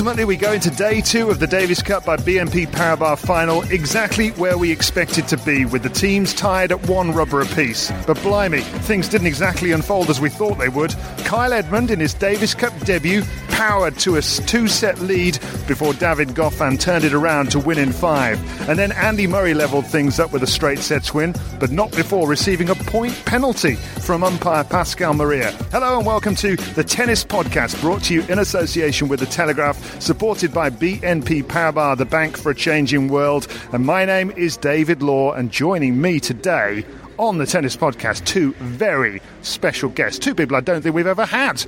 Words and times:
Ultimately, 0.00 0.24
we 0.24 0.36
go 0.38 0.52
into 0.52 0.70
day 0.70 1.02
two 1.02 1.28
of 1.28 1.40
the 1.40 1.46
Davis 1.46 1.82
Cup 1.82 2.06
by 2.06 2.16
BNP 2.16 2.68
Paribas 2.68 3.18
final, 3.18 3.60
exactly 3.64 4.30
where 4.30 4.56
we 4.56 4.72
expected 4.72 5.28
to 5.28 5.36
be, 5.36 5.66
with 5.66 5.82
the 5.82 5.90
teams 5.90 6.32
tied 6.32 6.72
at 6.72 6.88
one 6.88 7.12
rubber 7.12 7.42
apiece. 7.42 7.92
But 8.06 8.16
blimey, 8.22 8.62
things 8.62 9.10
didn't 9.10 9.26
exactly 9.26 9.72
unfold 9.72 10.08
as 10.08 10.18
we 10.18 10.30
thought 10.30 10.56
they 10.56 10.70
would. 10.70 10.94
Kyle 11.18 11.52
Edmund, 11.52 11.90
in 11.90 12.00
his 12.00 12.14
Davis 12.14 12.54
Cup 12.54 12.72
debut, 12.80 13.24
powered 13.48 13.98
to 13.98 14.16
a 14.16 14.22
two 14.22 14.68
set 14.68 14.98
lead 15.00 15.34
before 15.68 15.92
David 15.92 16.28
Goffin 16.28 16.80
turned 16.80 17.04
it 17.04 17.12
around 17.12 17.50
to 17.50 17.58
win 17.58 17.76
in 17.76 17.92
five. 17.92 18.40
And 18.70 18.78
then 18.78 18.92
Andy 18.92 19.26
Murray 19.26 19.52
levelled 19.52 19.86
things 19.86 20.18
up 20.18 20.32
with 20.32 20.42
a 20.42 20.46
straight 20.46 20.78
sets 20.78 21.12
win, 21.12 21.34
but 21.58 21.70
not 21.70 21.90
before 21.90 22.26
receiving 22.26 22.70
a 22.70 22.74
point 22.74 23.12
penalty 23.26 23.74
from 23.74 24.24
umpire 24.24 24.64
Pascal 24.64 25.12
Maria. 25.12 25.52
Hello 25.72 25.98
and 25.98 26.06
welcome 26.06 26.34
to 26.36 26.56
the 26.56 26.82
Tennis 26.82 27.22
Podcast, 27.22 27.78
brought 27.82 28.04
to 28.04 28.14
you 28.14 28.22
in 28.30 28.38
association 28.38 29.08
with 29.08 29.20
The 29.20 29.26
Telegraph 29.26 29.89
supported 29.98 30.52
by 30.52 30.70
BNP 30.70 31.44
Paribas, 31.44 31.98
the 31.98 32.04
bank 32.04 32.36
for 32.36 32.50
a 32.50 32.54
changing 32.54 33.08
world. 33.08 33.48
And 33.72 33.84
my 33.84 34.04
name 34.04 34.30
is 34.32 34.56
David 34.56 35.02
Law, 35.02 35.32
and 35.32 35.50
joining 35.50 36.00
me 36.00 36.20
today 36.20 36.84
on 37.18 37.38
the 37.38 37.46
Tennis 37.46 37.76
Podcast, 37.76 38.24
two 38.24 38.52
very 38.54 39.20
special 39.42 39.90
guests, 39.90 40.18
two 40.18 40.34
people 40.34 40.56
I 40.56 40.60
don't 40.60 40.82
think 40.82 40.94
we've 40.94 41.06
ever 41.06 41.26
had 41.26 41.64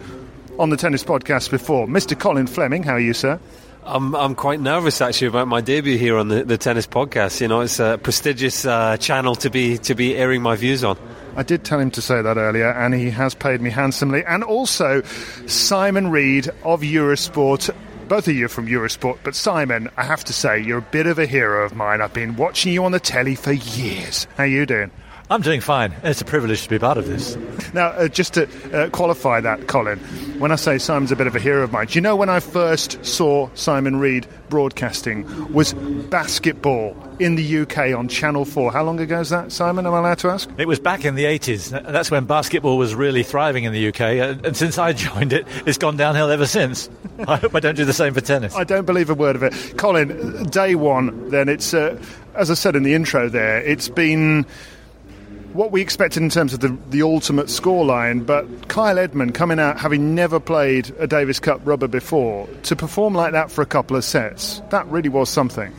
on 0.58 0.70
the 0.70 0.76
Tennis 0.76 1.04
Podcast 1.04 1.50
before. 1.50 1.86
Mr. 1.86 2.18
Colin 2.18 2.46
Fleming, 2.46 2.82
how 2.82 2.94
are 2.94 3.00
you, 3.00 3.12
sir? 3.14 3.38
I'm 3.84 4.14
I'm 4.14 4.34
quite 4.36 4.60
nervous 4.60 5.00
actually 5.00 5.26
about 5.26 5.48
my 5.48 5.60
debut 5.60 5.98
here 5.98 6.16
on 6.16 6.28
the, 6.28 6.44
the 6.44 6.56
tennis 6.56 6.86
podcast. 6.86 7.40
You 7.40 7.48
know, 7.48 7.62
it's 7.62 7.80
a 7.80 7.98
prestigious 8.00 8.64
uh, 8.64 8.96
channel 8.96 9.34
to 9.36 9.50
be 9.50 9.76
to 9.78 9.94
be 9.96 10.16
airing 10.16 10.40
my 10.40 10.54
views 10.54 10.84
on. 10.84 10.96
I 11.34 11.42
did 11.42 11.64
tell 11.64 11.80
him 11.80 11.90
to 11.92 12.02
say 12.02 12.22
that 12.22 12.36
earlier, 12.36 12.70
and 12.70 12.94
he 12.94 13.10
has 13.10 13.34
paid 13.34 13.60
me 13.60 13.70
handsomely. 13.70 14.24
And 14.24 14.44
also, 14.44 15.02
Simon 15.46 16.10
Reed 16.10 16.48
of 16.62 16.82
Eurosport 16.82 17.74
both 18.12 18.28
of 18.28 18.34
you 18.34 18.46
from 18.46 18.66
Eurosport, 18.66 19.16
but 19.24 19.34
Simon, 19.34 19.88
I 19.96 20.02
have 20.02 20.22
to 20.24 20.34
say, 20.34 20.60
you're 20.60 20.80
a 20.80 20.82
bit 20.82 21.06
of 21.06 21.18
a 21.18 21.24
hero 21.24 21.64
of 21.64 21.74
mine. 21.74 22.02
I've 22.02 22.12
been 22.12 22.36
watching 22.36 22.70
you 22.70 22.84
on 22.84 22.92
the 22.92 23.00
telly 23.00 23.34
for 23.34 23.52
years. 23.52 24.26
How 24.36 24.44
you 24.44 24.66
doing? 24.66 24.90
I'm 25.32 25.40
doing 25.40 25.62
fine. 25.62 25.94
It's 26.02 26.20
a 26.20 26.26
privilege 26.26 26.62
to 26.64 26.68
be 26.68 26.78
part 26.78 26.98
of 26.98 27.06
this. 27.06 27.38
Now, 27.72 27.86
uh, 27.86 28.08
just 28.08 28.34
to 28.34 28.46
uh, 28.76 28.90
qualify 28.90 29.40
that, 29.40 29.66
Colin, 29.66 29.98
when 30.38 30.52
I 30.52 30.56
say 30.56 30.76
Simon's 30.76 31.10
a 31.10 31.16
bit 31.16 31.26
of 31.26 31.34
a 31.34 31.40
hero 31.40 31.62
of 31.62 31.72
mine, 31.72 31.86
do 31.86 31.94
you 31.94 32.02
know 32.02 32.16
when 32.16 32.28
I 32.28 32.38
first 32.38 33.02
saw 33.02 33.48
Simon 33.54 33.98
Reed 33.98 34.26
broadcasting 34.50 35.50
was 35.50 35.72
basketball 35.72 36.94
in 37.18 37.36
the 37.36 37.58
UK 37.60 37.96
on 37.96 38.08
Channel 38.08 38.44
4. 38.44 38.72
How 38.72 38.82
long 38.82 39.00
ago 39.00 39.20
is 39.20 39.30
that, 39.30 39.52
Simon? 39.52 39.86
Am 39.86 39.94
I 39.94 40.00
allowed 40.00 40.18
to 40.18 40.28
ask? 40.28 40.50
It 40.58 40.68
was 40.68 40.78
back 40.78 41.06
in 41.06 41.14
the 41.14 41.24
80s. 41.24 41.70
That's 41.70 42.10
when 42.10 42.26
basketball 42.26 42.76
was 42.76 42.94
really 42.94 43.22
thriving 43.22 43.64
in 43.64 43.72
the 43.72 43.88
UK. 43.88 44.00
And 44.44 44.54
since 44.54 44.76
I 44.76 44.92
joined 44.92 45.32
it, 45.32 45.46
it's 45.64 45.78
gone 45.78 45.96
downhill 45.96 46.30
ever 46.30 46.46
since. 46.46 46.90
I 47.26 47.36
hope 47.36 47.54
I 47.54 47.60
don't 47.60 47.76
do 47.76 47.86
the 47.86 47.94
same 47.94 48.12
for 48.12 48.20
tennis. 48.20 48.54
I 48.54 48.64
don't 48.64 48.84
believe 48.84 49.08
a 49.08 49.14
word 49.14 49.36
of 49.36 49.42
it. 49.42 49.78
Colin, 49.78 50.44
day 50.44 50.74
one, 50.74 51.30
then 51.30 51.48
it's, 51.48 51.72
uh, 51.72 51.98
as 52.34 52.50
I 52.50 52.54
said 52.54 52.76
in 52.76 52.82
the 52.82 52.92
intro 52.92 53.30
there, 53.30 53.62
it's 53.62 53.88
been 53.88 54.44
what 55.54 55.72
we 55.72 55.80
expected 55.80 56.22
in 56.22 56.28
terms 56.28 56.54
of 56.54 56.60
the, 56.60 56.76
the 56.90 57.02
ultimate 57.02 57.46
scoreline, 57.46 58.24
but 58.24 58.68
Kyle 58.68 58.98
Edmund 58.98 59.34
coming 59.34 59.58
out 59.58 59.78
having 59.78 60.14
never 60.14 60.40
played 60.40 60.94
a 60.98 61.06
Davis 61.06 61.38
Cup 61.38 61.60
rubber 61.64 61.88
before, 61.88 62.48
to 62.64 62.76
perform 62.76 63.14
like 63.14 63.32
that 63.32 63.50
for 63.50 63.62
a 63.62 63.66
couple 63.66 63.96
of 63.96 64.04
sets, 64.04 64.60
that 64.70 64.86
really 64.86 65.08
was 65.08 65.28
something. 65.28 65.72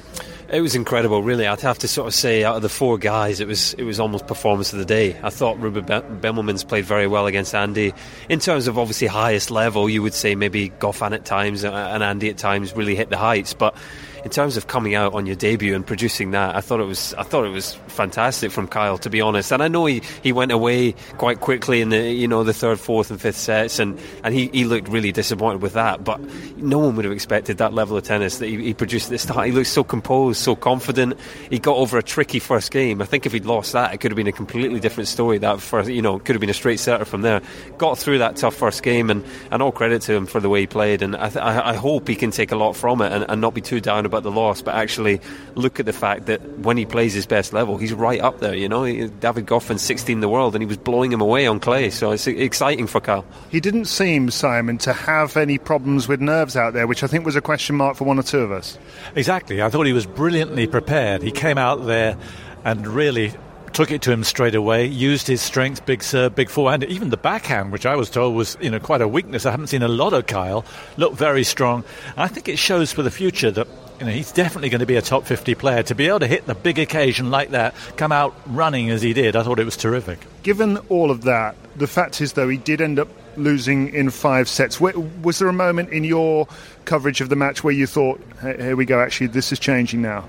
It 0.50 0.62
was 0.62 0.76
incredible, 0.76 1.24
really. 1.24 1.48
I'd 1.48 1.62
have 1.62 1.80
to 1.80 1.88
sort 1.88 2.08
of 2.08 2.14
say, 2.14 2.44
out 2.44 2.58
of 2.58 2.62
the 2.62 2.70
four 2.70 3.00
guys, 3.00 3.40
it 3.40 3.48
was 3.48 3.74
it 3.74 3.86
was 3.86 4.00
almost 4.00 4.28
performance 4.28 4.72
of 4.72 4.78
the 4.78 4.86
day. 4.86 5.18
I 5.24 5.32
thought 5.32 5.60
Ruben 5.60 5.86
Bemelmans 5.86 6.68
played 6.68 6.86
very 6.86 7.08
well 7.08 7.26
against 7.26 7.56
Andy. 7.56 7.92
In 8.30 8.40
terms 8.40 8.68
of 8.68 8.78
obviously 8.78 9.08
highest 9.08 9.50
level, 9.50 9.90
you 9.90 10.04
would 10.04 10.14
say 10.14 10.36
maybe 10.36 10.70
Goffin 10.70 11.14
at 11.14 11.26
times 11.26 11.66
uh, 11.66 11.74
and 11.74 12.04
Andy 12.04 12.30
at 12.30 12.38
times 12.38 12.76
really 12.76 12.96
hit 12.96 13.10
the 13.10 13.18
heights, 13.18 13.56
but 13.56 13.76
in 14.24 14.30
terms 14.30 14.56
of 14.56 14.68
coming 14.68 14.94
out 14.94 15.14
on 15.16 15.26
your 15.26 15.36
debut 15.36 15.76
and 15.76 15.88
producing 15.88 16.32
that, 16.32 16.56
I 16.56 16.62
thought 16.62 16.80
it 16.80 16.86
was 16.86 17.16
I 17.16 17.24
thought 17.24 17.46
it 17.46 17.50
was 17.50 17.80
fantastic 17.94 18.52
from 18.52 18.68
Kyle 18.68 18.98
to 19.00 19.10
be 19.10 19.22
honest. 19.22 19.52
And 19.52 19.62
I 19.62 19.68
know 19.68 19.86
he, 19.86 20.02
he 20.22 20.32
went 20.32 20.52
away 20.52 20.94
quite 21.18 21.40
quickly 21.40 21.82
in 21.82 21.90
the 21.90 22.12
you 22.12 22.28
know 22.28 22.44
the 22.44 22.54
third, 22.54 22.80
fourth, 22.80 23.12
and 23.12 23.20
fifth 23.20 23.38
sets, 23.38 23.80
and, 23.80 24.00
and 24.24 24.34
he, 24.34 24.48
he 24.48 24.66
looked 24.66 24.88
really 24.88 25.12
disappointed 25.12 25.62
with 25.62 25.74
that. 25.74 26.04
But 26.04 26.20
no 26.58 26.80
one 26.80 26.96
would 26.96 27.06
have 27.06 27.14
expected 27.14 27.58
that 27.58 27.74
level 27.74 27.98
of 27.98 28.04
tennis 28.04 28.40
that 28.40 28.48
he, 28.48 28.58
he 28.62 28.74
produced 28.74 29.08
at 29.08 29.12
the 29.12 29.20
start. 29.20 29.46
He 29.46 29.52
looked 29.52 29.68
so 29.68 29.84
composed, 29.84 30.42
so 30.42 30.56
confident. 30.56 31.20
He 31.50 31.60
got 31.60 31.78
over 31.78 31.98
a 31.98 32.04
tricky 32.04 32.40
first 32.40 32.72
game. 32.72 33.02
I 33.02 33.06
think 33.06 33.26
if 33.26 33.34
he'd 33.34 33.46
lost 33.46 33.74
that, 33.74 33.94
it 33.94 34.00
could 34.00 34.12
have 34.12 34.18
been 34.18 34.28
a 34.28 34.32
completely 34.32 34.80
different 34.80 35.08
story. 35.08 35.38
That 35.38 35.62
first, 35.62 35.90
you 35.90 36.02
know, 36.02 36.20
could 36.20 36.36
have 36.36 36.42
been 36.42 36.50
a 36.50 36.54
straight 36.54 36.80
setter 36.80 37.06
from 37.06 37.22
there. 37.22 37.42
Got 37.78 37.98
through 37.98 38.20
that 38.20 38.36
tough 38.36 38.56
first 38.56 38.84
game, 38.84 39.10
and, 39.10 39.26
and 39.52 39.62
all 39.62 39.72
credit 39.72 40.02
to 40.04 40.14
him 40.14 40.26
for 40.26 40.40
the 40.40 40.50
way 40.50 40.62
he 40.62 40.68
played. 40.68 41.02
And 41.02 41.16
I, 41.16 41.30
th- 41.30 41.44
I 41.44 41.74
hope 41.76 42.08
he 42.08 42.16
can 42.16 42.32
take 42.32 42.52
a 42.52 42.56
lot 42.56 42.76
from 42.76 43.02
it 43.02 43.12
and, 43.12 43.26
and 43.28 43.42
not 43.42 43.54
be 43.54 43.62
too 43.62 43.80
down 43.80 44.06
about 44.06 44.24
the 44.24 44.32
loss, 44.32 44.62
but 44.62 44.76
actually 44.76 45.20
look 45.56 45.80
at 45.80 45.86
the 45.86 45.94
fact 45.94 46.26
that 46.28 46.42
when 46.60 46.78
he 46.78 46.86
plays 46.86 47.14
his 47.14 47.26
best 47.26 47.54
level, 47.54 47.78
he's 47.84 47.94
right 47.94 48.22
up 48.22 48.40
there. 48.40 48.56
You 48.56 48.70
know, 48.70 48.86
David 48.86 49.46
Goffin, 49.46 49.78
16 49.78 50.18
in 50.18 50.22
the 50.22 50.30
world, 50.30 50.56
and 50.56 50.62
he 50.62 50.66
was 50.66 50.78
blowing 50.78 51.12
him 51.12 51.22
away 51.22 51.46
on 51.46 51.60
clay. 51.60 51.90
So 51.90 52.12
it's 52.12 52.26
exciting 52.26 52.88
for 52.88 53.02
Kyle. 53.02 53.26
He 53.50 53.60
didn't 53.60 53.86
seem 53.86 54.32
Simon 54.32 54.78
to 54.80 54.94
have 54.94 55.38
any 55.38 55.58
problems 55.58 56.08
with 56.08 56.22
nerves 56.22 56.56
out 56.56 56.74
there, 56.74 56.88
which 56.88 57.04
I 57.04 57.08
think 57.08 57.26
was 57.26 57.36
a 57.36 57.42
question 57.42 57.76
mark 57.76 57.98
for 57.98 58.06
one 58.06 58.18
or 58.18 58.24
two 58.24 58.40
of 58.40 58.52
us. 58.52 58.78
Exactly. 59.16 59.62
I 59.62 59.70
thought 59.70 59.86
he 59.86 59.94
was 59.94 60.06
brilliantly 60.06 60.68
prepared. 60.68 61.22
He 61.22 61.32
came 61.32 61.58
out 61.58 61.86
there 61.86 62.18
and 62.66 62.88
really 62.88 63.34
took 63.74 63.92
it 63.92 64.02
to 64.04 64.12
him 64.12 64.24
straight 64.24 64.56
away, 64.56 64.86
used 64.86 65.28
his 65.28 65.42
strength, 65.42 65.86
big 65.86 66.04
serve, 66.04 66.36
big 66.36 66.50
forehand, 66.50 66.84
even 66.86 67.10
the 67.10 67.18
backhand, 67.18 67.72
which 67.72 67.86
I 67.86 67.96
was 67.96 68.10
told 68.10 68.36
was 68.36 68.58
you 68.62 68.70
know 68.70 68.80
quite 68.80 69.02
a 69.02 69.08
weakness. 69.08 69.46
I 69.46 69.52
haven't 69.52 69.68
seen 69.68 69.84
a 69.84 69.88
lot 69.88 70.14
of 70.14 70.28
Kyle, 70.28 70.66
looked 70.98 71.18
very 71.18 71.44
strong. 71.44 71.84
I 72.16 72.28
think 72.28 72.48
it 72.48 72.58
shows 72.58 72.92
for 72.92 73.04
the 73.04 73.12
future 73.12 73.52
that 73.52 73.68
you 74.00 74.06
know, 74.06 74.12
he's 74.12 74.32
definitely 74.32 74.70
going 74.70 74.80
to 74.80 74.86
be 74.86 74.96
a 74.96 75.02
top 75.02 75.26
50 75.26 75.56
player. 75.56 75.84
To 75.84 75.96
be 75.96 76.08
able 76.08 76.20
to 76.20 76.28
hit 76.28 76.46
the 76.46 76.56
big 76.56 76.80
occasion 76.80 77.32
like 77.32 77.52
that, 77.52 77.76
come 77.96 78.12
out 78.12 78.36
running 78.48 78.90
as 78.90 79.02
he 79.02 79.14
did, 79.14 79.36
I 79.36 79.44
thought 79.44 79.60
it 79.60 79.66
was 79.66 79.78
terrific. 79.78 80.20
Given 80.44 80.78
all 80.90 81.12
of 81.12 81.24
that, 81.24 81.56
the 81.76 81.88
fact 81.88 82.20
is, 82.22 82.34
though, 82.34 82.50
he 82.50 82.58
did 82.58 82.82
end 82.82 83.00
up 83.00 83.08
losing 83.38 83.94
in 83.94 84.10
five 84.10 84.50
sets. 84.50 84.80
Was 84.80 85.40
there 85.40 85.48
a 85.48 85.54
moment 85.54 85.90
in 85.90 86.04
your 86.04 86.48
coverage 86.86 87.22
of 87.22 87.30
the 87.30 87.36
match 87.36 87.64
where 87.64 87.74
you 87.74 87.88
thought, 87.88 88.22
here 88.42 88.76
we 88.76 88.86
go, 88.86 89.00
actually, 89.00 89.28
this 89.28 89.52
is 89.52 89.60
changing 89.60 90.02
now? 90.02 90.26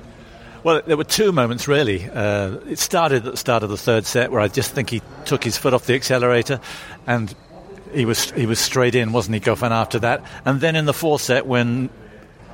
Well, 0.64 0.80
there 0.86 0.96
were 0.96 1.04
two 1.04 1.30
moments 1.30 1.68
really. 1.68 2.08
Uh, 2.08 2.56
it 2.66 2.78
started 2.78 3.26
at 3.26 3.32
the 3.32 3.36
start 3.36 3.62
of 3.62 3.68
the 3.68 3.76
third 3.76 4.06
set 4.06 4.32
where 4.32 4.40
I 4.40 4.48
just 4.48 4.70
think 4.70 4.88
he 4.88 5.02
took 5.26 5.44
his 5.44 5.58
foot 5.58 5.74
off 5.74 5.84
the 5.84 5.94
accelerator, 5.94 6.58
and 7.06 7.34
he 7.92 8.06
was 8.06 8.30
he 8.30 8.46
was 8.46 8.58
straight 8.58 8.94
in, 8.94 9.12
wasn't 9.12 9.34
he, 9.34 9.40
Goffin? 9.40 9.72
After 9.72 9.98
that, 9.98 10.24
and 10.46 10.62
then 10.62 10.74
in 10.74 10.86
the 10.86 10.94
fourth 10.94 11.20
set 11.20 11.46
when 11.46 11.90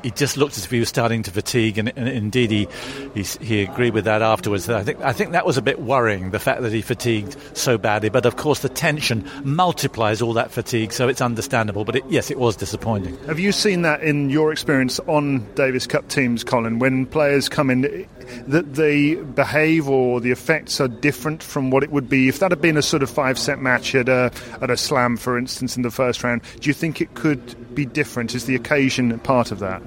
he 0.03 0.11
just 0.11 0.37
looked 0.37 0.57
as 0.57 0.65
if 0.65 0.71
he 0.71 0.81
was 0.81 0.89
starting 0.89 1.23
to 1.25 1.31
fatigue, 1.31 1.79
and, 1.79 1.93
and 1.97 2.09
indeed 2.09 2.51
he, 2.51 2.69
he, 3.15 3.23
he 3.45 3.63
agreed 3.63 3.95
with 3.95 4.05
that 4.05 4.23
afterwards. 4.23 4.69
I 4.69 4.83
think 4.83 5.01
I 5.01 5.13
think 5.13 5.33
that 5.33 5.47
was 5.47 5.57
a 5.57 5.63
bit 5.63 5.81
worrying, 5.81 6.31
the 6.31 6.39
fact 6.39 6.63
that 6.63 6.73
he 6.73 6.83
fatigued 6.83 7.37
so 7.57 7.79
badly. 7.79 8.09
But 8.09 8.27
of 8.27 8.37
course, 8.37 8.61
the 8.61 8.69
tension 8.69 9.29
multiplies 9.45 10.23
all 10.23 10.33
that 10.35 10.51
fatigue, 10.51 10.93
so 10.93 11.09
it's 11.09 11.21
understandable. 11.21 11.85
But 11.85 11.97
it, 11.97 12.05
yes, 12.09 12.31
it 12.31 12.39
was 12.39 12.57
disappointing. 12.57 13.17
Have 13.27 13.39
you 13.39 13.53
seen 13.53 13.83
that 13.83 14.03
in 14.03 14.31
your 14.31 14.53
experience 14.53 15.01
on 15.01 15.47
Davis 15.55 15.87
Cup 15.87 16.09
teams, 16.09 16.45
Colin? 16.45 16.79
When 16.79 17.07
players 17.07 17.49
come 17.49 17.71
in, 17.71 18.07
that 18.47 18.75
they 18.75 19.15
behave 19.15 19.89
or 19.89 20.21
the 20.21 20.31
effects 20.31 20.81
are 20.81 20.89
different 20.89 21.43
from 21.43 21.71
what 21.71 21.83
it 21.83 21.91
would 21.91 22.09
be 22.09 22.29
if 22.29 22.39
that 22.39 22.51
had 22.51 22.61
been 22.61 22.77
a 22.77 22.83
sort 22.83 23.03
of 23.03 23.11
five 23.11 23.39
set 23.39 23.59
match 23.59 23.95
at 23.95 24.09
a 24.09 24.33
at 24.61 24.71
a 24.71 24.77
slam, 24.77 25.17
for 25.17 25.39
instance, 25.39 25.77
in 25.77 25.83
the 25.83 25.91
first 25.91 26.23
round. 26.23 26.43
Do 26.61 26.69
you 26.69 26.75
think 26.75 27.01
it 27.01 27.15
could 27.15 27.75
be 27.75 27.85
different? 27.85 28.35
Is 28.35 28.47
the 28.47 28.55
occasion 28.55 29.19
part 29.21 29.51
of 29.51 29.59
that? 29.61 29.83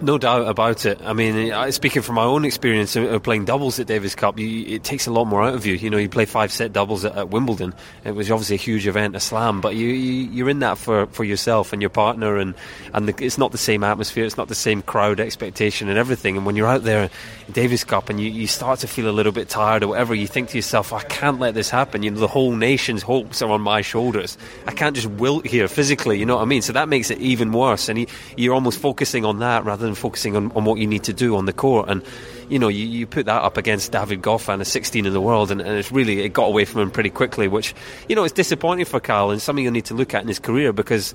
No 0.00 0.18
doubt 0.18 0.46
about 0.48 0.84
it. 0.86 1.00
I 1.02 1.12
mean, 1.12 1.72
speaking 1.72 2.02
from 2.02 2.16
my 2.16 2.24
own 2.24 2.44
experience 2.44 2.94
of 2.96 3.22
playing 3.22 3.46
doubles 3.46 3.78
at 3.80 3.86
Davis 3.86 4.14
Cup, 4.14 4.38
you, 4.38 4.66
it 4.66 4.84
takes 4.84 5.06
a 5.06 5.10
lot 5.10 5.24
more 5.24 5.42
out 5.42 5.54
of 5.54 5.64
you. 5.64 5.74
You 5.74 5.88
know, 5.88 5.96
you 5.96 6.08
play 6.08 6.24
five 6.26 6.52
set 6.52 6.72
doubles 6.72 7.04
at, 7.04 7.16
at 7.16 7.28
Wimbledon. 7.30 7.74
It 8.04 8.12
was 8.14 8.30
obviously 8.30 8.56
a 8.56 8.58
huge 8.58 8.86
event, 8.86 9.16
a 9.16 9.20
slam, 9.20 9.60
but 9.60 9.76
you, 9.76 9.88
you 9.88 10.46
are 10.46 10.50
in 10.50 10.58
that 10.58 10.76
for, 10.76 11.06
for 11.06 11.24
yourself 11.24 11.72
and 11.72 11.80
your 11.80 11.90
partner, 11.90 12.36
and 12.36 12.54
and 12.92 13.08
the, 13.08 13.24
it's 13.24 13.38
not 13.38 13.52
the 13.52 13.58
same 13.58 13.82
atmosphere, 13.82 14.24
it's 14.24 14.36
not 14.36 14.48
the 14.48 14.54
same 14.54 14.82
crowd 14.82 15.20
expectation 15.20 15.88
and 15.88 15.96
everything. 15.96 16.36
And 16.36 16.44
when 16.44 16.56
you're 16.56 16.68
out 16.68 16.82
there, 16.82 17.08
Davis 17.52 17.84
Cup, 17.84 18.10
and 18.10 18.20
you, 18.20 18.30
you 18.30 18.46
start 18.46 18.80
to 18.80 18.86
feel 18.86 19.08
a 19.08 19.12
little 19.12 19.32
bit 19.32 19.48
tired 19.48 19.82
or 19.82 19.88
whatever, 19.88 20.14
you 20.14 20.26
think 20.26 20.50
to 20.50 20.58
yourself, 20.58 20.92
I 20.92 21.02
can't 21.04 21.38
let 21.38 21.54
this 21.54 21.70
happen. 21.70 22.02
You 22.02 22.10
know, 22.10 22.20
the 22.20 22.28
whole 22.28 22.52
nation's 22.52 23.02
hopes 23.02 23.40
are 23.40 23.50
on 23.50 23.60
my 23.62 23.80
shoulders. 23.80 24.36
I 24.66 24.72
can't 24.72 24.94
just 24.94 25.08
wilt 25.08 25.46
here 25.46 25.68
physically. 25.68 26.18
You 26.18 26.26
know 26.26 26.36
what 26.36 26.42
I 26.42 26.46
mean? 26.46 26.62
So 26.62 26.72
that 26.74 26.88
makes 26.88 27.10
it 27.10 27.18
even 27.18 27.52
worse, 27.52 27.88
and 27.88 28.00
you, 28.00 28.06
you're 28.36 28.54
almost 28.54 28.80
focusing 28.80 29.24
on 29.24 29.38
that 29.38 29.64
rather 29.64 29.83
than 29.84 29.94
focusing 29.94 30.36
on, 30.36 30.52
on 30.52 30.64
what 30.64 30.78
you 30.78 30.86
need 30.86 31.04
to 31.04 31.12
do 31.12 31.36
on 31.36 31.46
the 31.46 31.52
court. 31.52 31.88
And 31.88 32.02
you 32.48 32.58
know, 32.58 32.68
you, 32.68 32.86
you 32.86 33.06
put 33.06 33.26
that 33.26 33.42
up 33.42 33.56
against 33.56 33.92
David 33.92 34.22
Goffin, 34.22 34.60
a 34.60 34.64
16 34.64 35.06
in 35.06 35.12
the 35.12 35.20
world, 35.20 35.50
and, 35.50 35.60
and 35.60 35.78
it's 35.78 35.90
really 35.90 36.22
it 36.22 36.32
got 36.32 36.46
away 36.46 36.64
from 36.64 36.82
him 36.82 36.90
pretty 36.90 37.10
quickly, 37.10 37.48
which 37.48 37.74
you 38.08 38.16
know 38.16 38.24
it's 38.24 38.34
disappointing 38.34 38.84
for 38.84 39.00
Kyle 39.00 39.30
and 39.30 39.40
something 39.40 39.64
you 39.64 39.70
need 39.70 39.86
to 39.86 39.94
look 39.94 40.14
at 40.14 40.22
in 40.22 40.28
his 40.28 40.38
career 40.38 40.72
because 40.72 41.14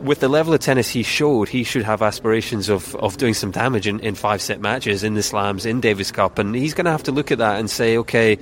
with 0.00 0.20
the 0.20 0.28
level 0.28 0.52
of 0.52 0.60
tennis 0.60 0.88
he 0.90 1.02
showed, 1.02 1.48
he 1.48 1.62
should 1.62 1.84
have 1.84 2.02
aspirations 2.02 2.68
of, 2.68 2.96
of 2.96 3.16
doing 3.18 3.34
some 3.34 3.52
damage 3.52 3.86
in, 3.86 4.00
in 4.00 4.16
five 4.16 4.42
set 4.42 4.60
matches 4.60 5.04
in 5.04 5.14
the 5.14 5.22
slams 5.22 5.64
in 5.64 5.80
Davis 5.80 6.10
Cup, 6.10 6.38
and 6.38 6.54
he's 6.54 6.74
going 6.74 6.86
to 6.86 6.90
have 6.90 7.04
to 7.04 7.12
look 7.12 7.30
at 7.30 7.38
that 7.38 7.60
and 7.60 7.70
say, 7.70 7.96
okay 7.98 8.38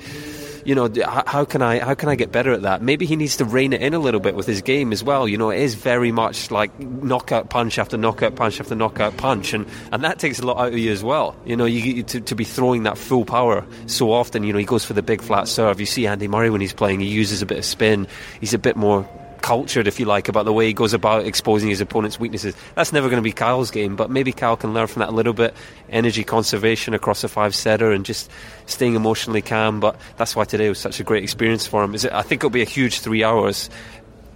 you 0.71 0.77
know, 0.77 0.89
how 1.05 1.45
can 1.45 1.63
I 1.63 1.81
how 1.81 1.97
can 1.97 2.09
I 2.09 2.15
get 2.15 2.31
better 2.31 2.53
at 2.53 2.63
that? 2.63 2.81
Maybe 2.81 3.05
he 3.05 3.17
needs 3.17 3.39
to 3.39 3.45
rein 3.45 3.73
it 3.73 3.83
in 3.83 3.93
a 3.93 3.99
little 3.99 4.21
bit 4.21 4.37
with 4.37 4.47
his 4.47 4.63
game 4.63 4.93
as 4.93 5.03
well. 5.03 5.27
You 5.27 5.37
know, 5.37 5.51
it 5.51 5.59
is 5.59 5.75
very 5.75 6.13
much 6.13 6.53
like 6.53 6.79
knockout 6.79 7.51
punch 7.51 7.77
after 7.77 7.97
knockout 7.97 8.37
punch 8.37 8.61
after 8.61 8.77
knockout 8.77 9.17
punch, 9.17 9.53
and, 9.53 9.67
and 9.91 10.05
that 10.05 10.21
takes 10.21 10.39
a 10.39 10.47
lot 10.47 10.59
out 10.59 10.69
of 10.69 10.79
you 10.79 10.93
as 10.93 11.03
well. 11.03 11.35
You 11.45 11.57
know, 11.57 11.65
you 11.65 12.05
to, 12.05 12.21
to 12.21 12.35
be 12.37 12.45
throwing 12.45 12.85
that 12.85 12.99
full 12.99 13.25
power 13.25 13.67
so 13.87 14.13
often. 14.13 14.45
You 14.45 14.53
know, 14.53 14.61
he 14.61 14.65
goes 14.65 14.85
for 14.85 14.93
the 14.93 15.03
big 15.03 15.23
flat 15.23 15.49
serve. 15.49 15.81
You 15.81 15.87
see 15.87 16.07
Andy 16.07 16.29
Murray 16.29 16.51
when 16.51 16.61
he's 16.61 16.73
playing, 16.73 17.01
he 17.01 17.09
uses 17.09 17.43
a 17.43 17.47
bit 17.47 17.59
of 17.59 17.65
spin. 17.65 18.07
He's 18.39 18.55
a 18.55 18.59
bit 18.59 18.77
more 18.77 19.09
cultured, 19.41 19.87
if 19.87 19.99
you 19.99 20.07
like, 20.07 20.29
about 20.29 20.45
the 20.45 20.53
way 20.53 20.67
he 20.67 20.73
goes 20.73 20.95
about 20.95 21.27
exposing 21.27 21.69
his 21.69 21.81
opponent's 21.81 22.21
weaknesses. 22.21 22.55
That's 22.75 22.93
never 22.93 23.09
going 23.09 23.19
to 23.19 23.23
be 23.23 23.33
Kyle's 23.33 23.71
game, 23.71 23.97
but 23.97 24.11
maybe 24.11 24.33
Kyle 24.33 24.57
can 24.57 24.75
learn 24.75 24.87
from 24.87 25.01
that 25.01 25.09
a 25.09 25.13
little 25.13 25.33
bit. 25.33 25.55
Energy 25.89 26.25
conservation 26.25 26.95
across 26.95 27.25
a 27.25 27.29
five 27.29 27.55
setter 27.55 27.93
and 27.93 28.05
just 28.05 28.31
staying 28.67 28.95
emotionally 28.95 29.43
calm. 29.43 29.81
But 29.81 29.97
that's 30.17 30.37
why 30.37 30.45
today 30.45 30.69
was 30.69 30.79
such 30.79 31.01
a 31.01 31.05
great 31.05 31.23
experience 31.23 31.67
for 31.67 31.83
him. 31.83 31.95
Is 31.95 32.07
I 32.07 32.23
think 32.23 32.41
it'll 32.41 32.51
be 32.51 32.63
a 32.63 32.67
huge 32.67 33.01
three 33.01 33.25
hours 33.25 33.71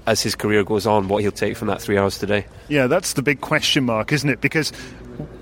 as 0.06 0.22
his 0.22 0.34
career 0.34 0.64
goes 0.64 0.86
on, 0.86 1.08
what 1.08 1.22
he'll 1.22 1.32
take 1.32 1.56
from 1.56 1.68
that 1.68 1.80
three 1.80 1.96
hours 1.96 2.18
today. 2.18 2.46
Yeah, 2.68 2.86
that's 2.86 3.14
the 3.14 3.22
big 3.22 3.40
question 3.40 3.84
mark, 3.84 4.12
isn't 4.12 4.28
it? 4.28 4.40
Because 4.40 4.72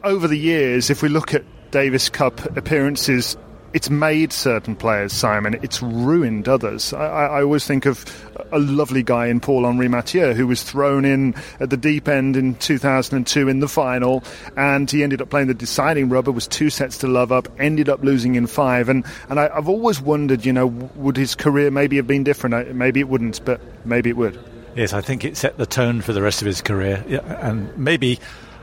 over 0.04 0.28
the 0.28 0.38
years, 0.38 0.90
if 0.90 1.02
we 1.02 1.08
look 1.08 1.34
at 1.34 1.44
Davis 1.72 2.08
Cup 2.08 2.56
appearances 2.56 3.36
it's 3.72 3.88
made 3.88 4.32
certain 4.32 4.76
players, 4.76 5.12
Simon. 5.12 5.58
It's 5.62 5.82
ruined 5.82 6.48
others. 6.48 6.92
I, 6.92 7.06
I, 7.06 7.42
always 7.42 7.66
think 7.66 7.86
of 7.86 8.04
a 8.52 8.58
lovely 8.58 9.02
guy 9.02 9.26
in 9.26 9.40
Paul 9.40 9.64
Henri 9.64 9.88
Mathieu 9.88 10.34
who 10.34 10.46
was 10.46 10.62
thrown 10.62 11.04
in 11.04 11.34
at 11.58 11.70
the 11.70 11.76
deep 11.76 12.08
end 12.08 12.36
in 12.36 12.54
2002 12.56 13.48
in 13.48 13.60
the 13.60 13.69
final, 13.69 14.22
and 14.56 14.90
he 14.90 15.02
ended 15.02 15.22
up 15.22 15.30
playing 15.30 15.48
the 15.48 15.54
deciding 15.54 16.08
rubber. 16.10 16.30
Was 16.32 16.46
two 16.46 16.70
sets 16.70 16.98
to 16.98 17.08
love 17.08 17.32
up. 17.32 17.48
Ended 17.58 17.88
up 17.88 18.02
losing 18.02 18.34
in 18.34 18.46
five. 18.46 18.88
And 18.88 19.04
and 19.28 19.40
I, 19.40 19.54
have 19.54 19.69
always 19.69 20.00
wondered, 20.00 20.44
you 20.44 20.52
know, 20.52 20.66
would 20.66 21.16
his 21.16 21.34
career 21.34 21.70
maybe 21.70 21.96
have 21.96 22.06
been 22.06 22.24
different? 22.24 22.74
Maybe 22.74 23.00
it 23.00 23.08
wouldn't, 23.08 23.44
but 23.44 23.60
maybe 23.86 24.10
it 24.10 24.16
would. 24.16 24.38
Yes, 24.76 24.92
I 24.92 25.00
think 25.00 25.24
it 25.24 25.36
set 25.36 25.56
the 25.58 25.66
tone 25.66 26.00
for 26.00 26.12
the 26.12 26.22
rest 26.22 26.42
of 26.42 26.46
his 26.46 26.60
career, 26.60 27.04
yeah, 27.08 27.20
and 27.46 27.76
maybe. 27.76 28.19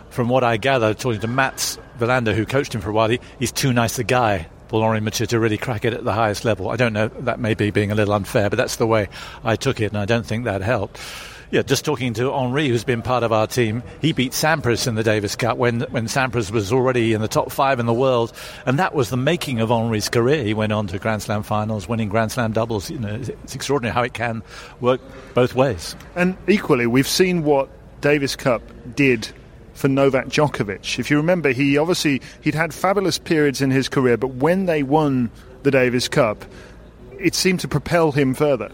From 0.09 0.27
what 0.27 0.43
I 0.43 0.57
gather, 0.57 0.95
talking 0.95 1.21
to 1.21 1.27
Mats 1.27 1.77
Wilander, 1.99 2.33
who 2.33 2.43
coached 2.43 2.73
him 2.73 2.81
for 2.81 2.89
a 2.89 2.93
while, 2.93 3.09
he, 3.09 3.19
he's 3.37 3.51
too 3.51 3.71
nice 3.71 3.99
a 3.99 4.03
guy 4.03 4.47
Henri 4.71 5.01
Mathieu 5.01 5.25
to 5.27 5.39
really 5.39 5.57
crack 5.57 5.85
it 5.85 5.93
at 5.93 6.03
the 6.03 6.13
highest 6.13 6.45
level. 6.45 6.69
I 6.69 6.75
don't 6.75 6.93
know, 6.93 7.07
that 7.07 7.39
may 7.39 7.53
be 7.53 7.71
being 7.71 7.91
a 7.91 7.95
little 7.95 8.13
unfair, 8.13 8.49
but 8.49 8.57
that's 8.57 8.77
the 8.77 8.87
way 8.87 9.09
I 9.43 9.55
took 9.55 9.81
it, 9.81 9.91
and 9.91 9.97
I 9.97 10.05
don't 10.05 10.25
think 10.25 10.45
that 10.45 10.61
helped. 10.61 10.99
Yeah, 11.51 11.63
just 11.63 11.83
talking 11.83 12.13
to 12.13 12.31
Henri, 12.31 12.67
who's 12.67 12.83
been 12.83 13.01
part 13.01 13.23
of 13.23 13.31
our 13.31 13.47
team, 13.47 13.81
he 14.01 14.13
beat 14.13 14.33
Sampras 14.33 14.87
in 14.87 14.93
the 14.93 15.01
Davis 15.01 15.35
Cup 15.35 15.57
when, 15.57 15.81
when 15.89 16.05
Sampras 16.05 16.51
was 16.51 16.71
already 16.71 17.13
in 17.13 17.21
the 17.21 17.27
top 17.27 17.51
five 17.51 17.79
in 17.79 17.87
the 17.87 17.93
world, 17.93 18.31
and 18.67 18.77
that 18.77 18.93
was 18.93 19.09
the 19.09 19.17
making 19.17 19.59
of 19.59 19.69
Henri's 19.69 20.09
career. 20.09 20.43
He 20.43 20.53
went 20.53 20.71
on 20.71 20.85
to 20.87 20.99
Grand 20.99 21.23
Slam 21.23 21.41
finals, 21.41 21.89
winning 21.89 22.07
Grand 22.07 22.31
Slam 22.31 22.51
doubles. 22.51 22.91
You 22.91 22.99
know, 22.99 23.15
it's 23.15 23.55
extraordinary 23.55 23.95
how 23.95 24.03
it 24.03 24.13
can 24.13 24.43
work 24.79 25.01
both 25.33 25.55
ways. 25.55 25.95
And 26.15 26.37
equally, 26.47 26.85
we've 26.85 27.07
seen 27.07 27.43
what 27.43 27.67
Davis 27.99 28.35
Cup 28.35 28.61
did 28.95 29.27
for 29.79 29.87
Novak 29.87 30.27
Djokovic. 30.27 30.99
If 30.99 31.09
you 31.09 31.15
remember, 31.17 31.51
he 31.51 31.77
obviously 31.77 32.21
he'd 32.41 32.53
had 32.53 32.73
fabulous 32.73 33.17
periods 33.17 33.61
in 33.61 33.71
his 33.71 33.87
career, 33.87 34.17
but 34.17 34.35
when 34.35 34.65
they 34.65 34.83
won 34.83 35.31
the 35.63 35.71
Davis 35.71 36.09
Cup, 36.09 36.43
it 37.17 37.33
seemed 37.33 37.61
to 37.61 37.67
propel 37.69 38.11
him 38.11 38.33
further. 38.33 38.69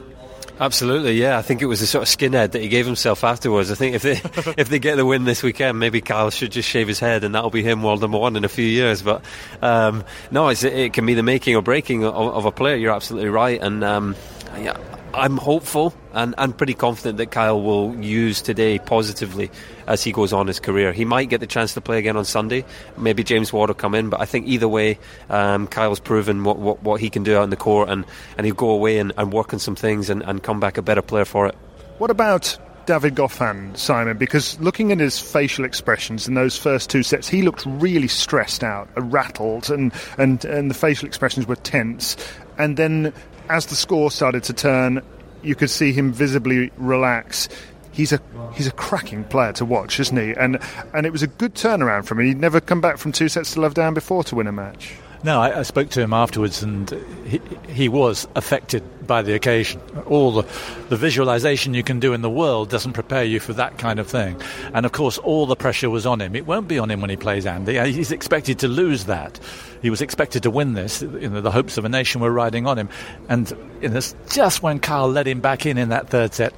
Absolutely, 0.59 1.13
yeah. 1.13 1.37
I 1.37 1.41
think 1.43 1.61
it 1.61 1.67
was 1.67 1.79
the 1.81 1.85
sort 1.85 2.01
of 2.01 2.07
skinhead 2.07 2.53
that 2.53 2.61
he 2.61 2.69
gave 2.69 2.85
himself 2.87 3.23
afterwards. 3.23 3.69
I 3.69 3.75
think 3.75 3.95
if 3.95 4.01
they 4.01 4.13
if 4.57 4.69
they 4.69 4.79
get 4.79 4.95
the 4.95 5.05
win 5.05 5.25
this 5.25 5.43
weekend, 5.43 5.77
maybe 5.77 6.01
Kyle 6.01 6.31
should 6.31 6.51
just 6.51 6.67
shave 6.67 6.87
his 6.87 6.99
head, 6.99 7.23
and 7.23 7.35
that'll 7.35 7.51
be 7.51 7.61
him 7.61 7.83
world 7.83 8.01
number 8.01 8.17
one 8.17 8.35
in 8.35 8.43
a 8.43 8.49
few 8.49 8.65
years. 8.65 9.03
But 9.03 9.23
um, 9.61 10.03
no, 10.31 10.49
it 10.49 10.93
can 10.93 11.05
be 11.05 11.13
the 11.13 11.23
making 11.23 11.55
or 11.55 11.61
breaking 11.61 12.03
of, 12.03 12.15
of, 12.15 12.45
a 12.45 12.51
player. 12.51 12.77
You're 12.77 12.95
absolutely 12.95 13.29
right, 13.29 13.61
and 13.61 13.83
um, 13.83 14.15
yeah, 14.57 14.77
I'm 15.15 15.37
hopeful 15.37 15.93
and, 16.13 16.35
and 16.37 16.57
pretty 16.57 16.73
confident 16.73 17.17
that 17.19 17.31
Kyle 17.31 17.61
will 17.61 17.95
use 18.03 18.41
today 18.41 18.79
positively 18.79 19.49
as 19.87 20.03
he 20.03 20.11
goes 20.11 20.33
on 20.33 20.47
his 20.47 20.59
career. 20.59 20.91
He 20.91 21.05
might 21.05 21.29
get 21.29 21.39
the 21.39 21.47
chance 21.47 21.73
to 21.75 21.81
play 21.81 21.99
again 21.99 22.17
on 22.17 22.25
Sunday. 22.25 22.65
Maybe 22.97 23.23
James 23.23 23.53
Ward 23.53 23.69
will 23.69 23.75
come 23.75 23.95
in, 23.95 24.09
but 24.09 24.19
I 24.19 24.25
think 24.25 24.47
either 24.47 24.67
way, 24.67 24.99
um, 25.29 25.67
Kyle's 25.67 26.01
proven 26.01 26.43
what, 26.43 26.57
what, 26.57 26.83
what, 26.83 26.99
he 26.99 27.09
can 27.09 27.23
do 27.23 27.37
out 27.37 27.43
in 27.43 27.49
the 27.49 27.55
court, 27.55 27.89
and, 27.89 28.05
and 28.37 28.45
he'll 28.45 28.55
go 28.55 28.71
away 28.71 28.99
and, 28.99 29.13
and 29.17 29.31
work 29.31 29.53
on 29.53 29.59
some 29.59 29.75
things 29.75 30.09
and, 30.09 30.21
and 30.21 30.43
come 30.43 30.59
back 30.59 30.77
a 30.77 30.81
better 30.81 31.01
player 31.01 31.25
for 31.25 31.47
it. 31.47 31.55
What 31.97 32.11
about 32.11 32.57
David 32.85 33.15
Goffin, 33.15 33.75
Simon, 33.77 34.17
because 34.17 34.59
looking 34.59 34.91
at 34.91 34.99
his 34.99 35.19
facial 35.19 35.65
expressions 35.65 36.27
in 36.27 36.35
those 36.35 36.57
first 36.57 36.89
two 36.89 37.03
sets, 37.03 37.27
he 37.27 37.41
looked 37.41 37.65
really 37.65 38.07
stressed 38.07 38.63
out, 38.63 38.87
uh, 38.97 39.01
rattled, 39.01 39.69
and, 39.69 39.91
and, 40.17 40.45
and 40.45 40.69
the 40.69 40.75
facial 40.75 41.07
expressions 41.07 41.47
were 41.47 41.55
tense. 41.55 42.15
And 42.57 42.77
then 42.77 43.13
as 43.49 43.67
the 43.67 43.75
score 43.75 44.11
started 44.11 44.43
to 44.45 44.53
turn, 44.53 45.01
you 45.43 45.55
could 45.55 45.69
see 45.69 45.93
him 45.93 46.11
visibly 46.11 46.71
relax. 46.77 47.49
He's 47.91 48.11
a 48.11 48.19
he's 48.53 48.67
a 48.67 48.71
cracking 48.71 49.23
player 49.23 49.53
to 49.53 49.65
watch, 49.65 49.99
isn't 49.99 50.17
he? 50.17 50.33
And 50.33 50.59
and 50.93 51.05
it 51.05 51.11
was 51.11 51.23
a 51.23 51.27
good 51.27 51.53
turnaround 51.53 52.05
for 52.05 52.19
him. 52.19 52.25
He'd 52.25 52.39
never 52.39 52.59
come 52.59 52.81
back 52.81 52.97
from 52.97 53.11
two 53.11 53.29
sets 53.29 53.53
to 53.53 53.61
love 53.61 53.73
down 53.73 53.93
before 53.93 54.23
to 54.25 54.35
win 54.35 54.47
a 54.47 54.51
match. 54.51 54.95
No, 55.25 55.41
I, 55.41 55.61
I, 55.61 55.63
spoke 55.63 55.89
to 55.89 56.01
him 56.01 56.13
afterwards, 56.13 56.61
and 56.61 56.87
he, 57.25 57.41
he 57.67 57.89
was 57.89 58.27
affected 58.35 58.83
by 59.07 59.23
the 59.23 59.33
occasion. 59.33 59.81
All 60.05 60.31
the, 60.31 60.43
the 60.89 60.97
visualization 60.97 61.73
you 61.73 61.81
can 61.81 61.99
do 61.99 62.13
in 62.13 62.21
the 62.21 62.29
world 62.29 62.69
doesn't 62.69 62.93
prepare 62.93 63.23
you 63.23 63.39
for 63.39 63.51
that 63.53 63.79
kind 63.79 63.97
of 63.97 64.05
thing. 64.05 64.39
And 64.75 64.85
of 64.85 64.91
course, 64.91 65.17
all 65.17 65.47
the 65.47 65.55
pressure 65.55 65.89
was 65.89 66.05
on 66.05 66.21
him. 66.21 66.35
It 66.35 66.45
won't 66.45 66.67
be 66.67 66.77
on 66.77 66.91
him 66.91 67.01
when 67.01 67.09
he 67.09 67.17
plays 67.17 67.47
Andy. 67.47 67.79
Uh, 67.79 67.85
he's 67.85 68.11
expected 68.11 68.59
to 68.59 68.67
lose 68.67 69.05
that. 69.05 69.39
He 69.81 69.89
was 69.89 69.99
expected 69.99 70.43
to 70.43 70.51
win 70.51 70.73
this. 70.73 71.01
You 71.01 71.29
know, 71.29 71.41
the 71.41 71.49
hopes 71.49 71.79
of 71.79 71.85
a 71.85 71.89
nation 71.89 72.21
were 72.21 72.31
riding 72.31 72.67
on 72.67 72.77
him. 72.77 72.89
And 73.27 73.51
you 73.81 73.89
know, 73.89 74.01
just 74.29 74.61
when 74.61 74.79
Kyle 74.79 75.09
led 75.09 75.27
him 75.27 75.39
back 75.39 75.65
in 75.65 75.79
in 75.79 75.89
that 75.89 76.07
third 76.09 76.35
set, 76.35 76.53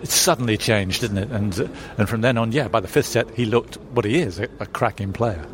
it 0.00 0.10
suddenly 0.10 0.56
changed, 0.56 1.00
didn't 1.00 1.18
it? 1.18 1.30
And 1.32 1.58
uh, 1.58 1.66
and 1.98 2.08
from 2.08 2.20
then 2.20 2.38
on, 2.38 2.52
yeah, 2.52 2.68
by 2.68 2.78
the 2.78 2.86
fifth 2.86 3.06
set, 3.06 3.28
he 3.30 3.46
looked 3.46 3.78
what 3.94 4.04
he 4.04 4.20
is, 4.20 4.38
a, 4.38 4.48
a 4.60 4.66
cracking 4.66 5.12
player. 5.12 5.44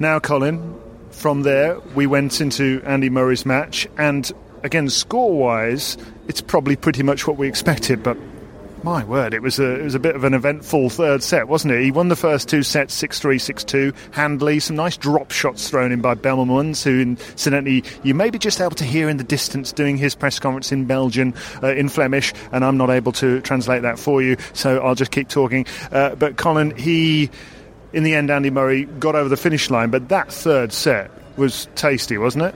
Now, 0.00 0.18
Colin, 0.18 0.80
from 1.14 1.42
there, 1.42 1.78
we 1.94 2.06
went 2.06 2.40
into 2.40 2.82
Andy 2.84 3.10
Murray's 3.10 3.46
match, 3.46 3.86
and 3.96 4.30
again, 4.62 4.88
score 4.88 5.36
wise, 5.36 5.96
it's 6.28 6.40
probably 6.40 6.76
pretty 6.76 7.02
much 7.02 7.26
what 7.26 7.36
we 7.36 7.48
expected, 7.48 8.02
but 8.02 8.16
my 8.84 9.02
word, 9.02 9.32
it 9.32 9.40
was 9.40 9.58
a 9.58 9.80
it 9.80 9.82
was 9.82 9.94
a 9.94 9.98
bit 9.98 10.14
of 10.14 10.24
an 10.24 10.34
eventful 10.34 10.90
third 10.90 11.22
set, 11.22 11.48
wasn't 11.48 11.72
it? 11.72 11.82
He 11.82 11.90
won 11.90 12.08
the 12.08 12.16
first 12.16 12.50
two 12.50 12.62
sets 12.62 12.94
6-3, 13.02 13.36
6-2, 13.36 14.14
handily. 14.14 14.60
Some 14.60 14.76
nice 14.76 14.98
drop 14.98 15.30
shots 15.30 15.70
thrown 15.70 15.90
in 15.90 16.02
by 16.02 16.14
Bemelmans, 16.14 16.84
who 16.84 17.00
incidentally 17.00 17.82
you 18.02 18.12
may 18.14 18.28
be 18.28 18.38
just 18.38 18.60
able 18.60 18.72
to 18.72 18.84
hear 18.84 19.08
in 19.08 19.16
the 19.16 19.24
distance 19.24 19.72
doing 19.72 19.96
his 19.96 20.14
press 20.14 20.38
conference 20.38 20.70
in 20.70 20.84
Belgian 20.84 21.34
uh, 21.62 21.68
in 21.68 21.88
Flemish, 21.88 22.34
and 22.52 22.62
I'm 22.62 22.76
not 22.76 22.90
able 22.90 23.12
to 23.12 23.40
translate 23.40 23.82
that 23.82 23.98
for 23.98 24.20
you, 24.20 24.36
so 24.52 24.78
I'll 24.80 24.94
just 24.94 25.10
keep 25.10 25.28
talking. 25.28 25.64
Uh, 25.90 26.14
but 26.14 26.36
Colin, 26.36 26.76
he 26.76 27.30
in 27.94 28.02
the 28.02 28.14
end, 28.14 28.30
Andy 28.30 28.50
Murray 28.50 28.84
got 28.84 29.14
over 29.14 29.28
the 29.28 29.36
finish 29.36 29.70
line, 29.70 29.90
but 29.90 30.08
that 30.08 30.32
third 30.32 30.72
set 30.72 31.10
was 31.36 31.68
tasty, 31.76 32.18
wasn't 32.18 32.44
it? 32.44 32.54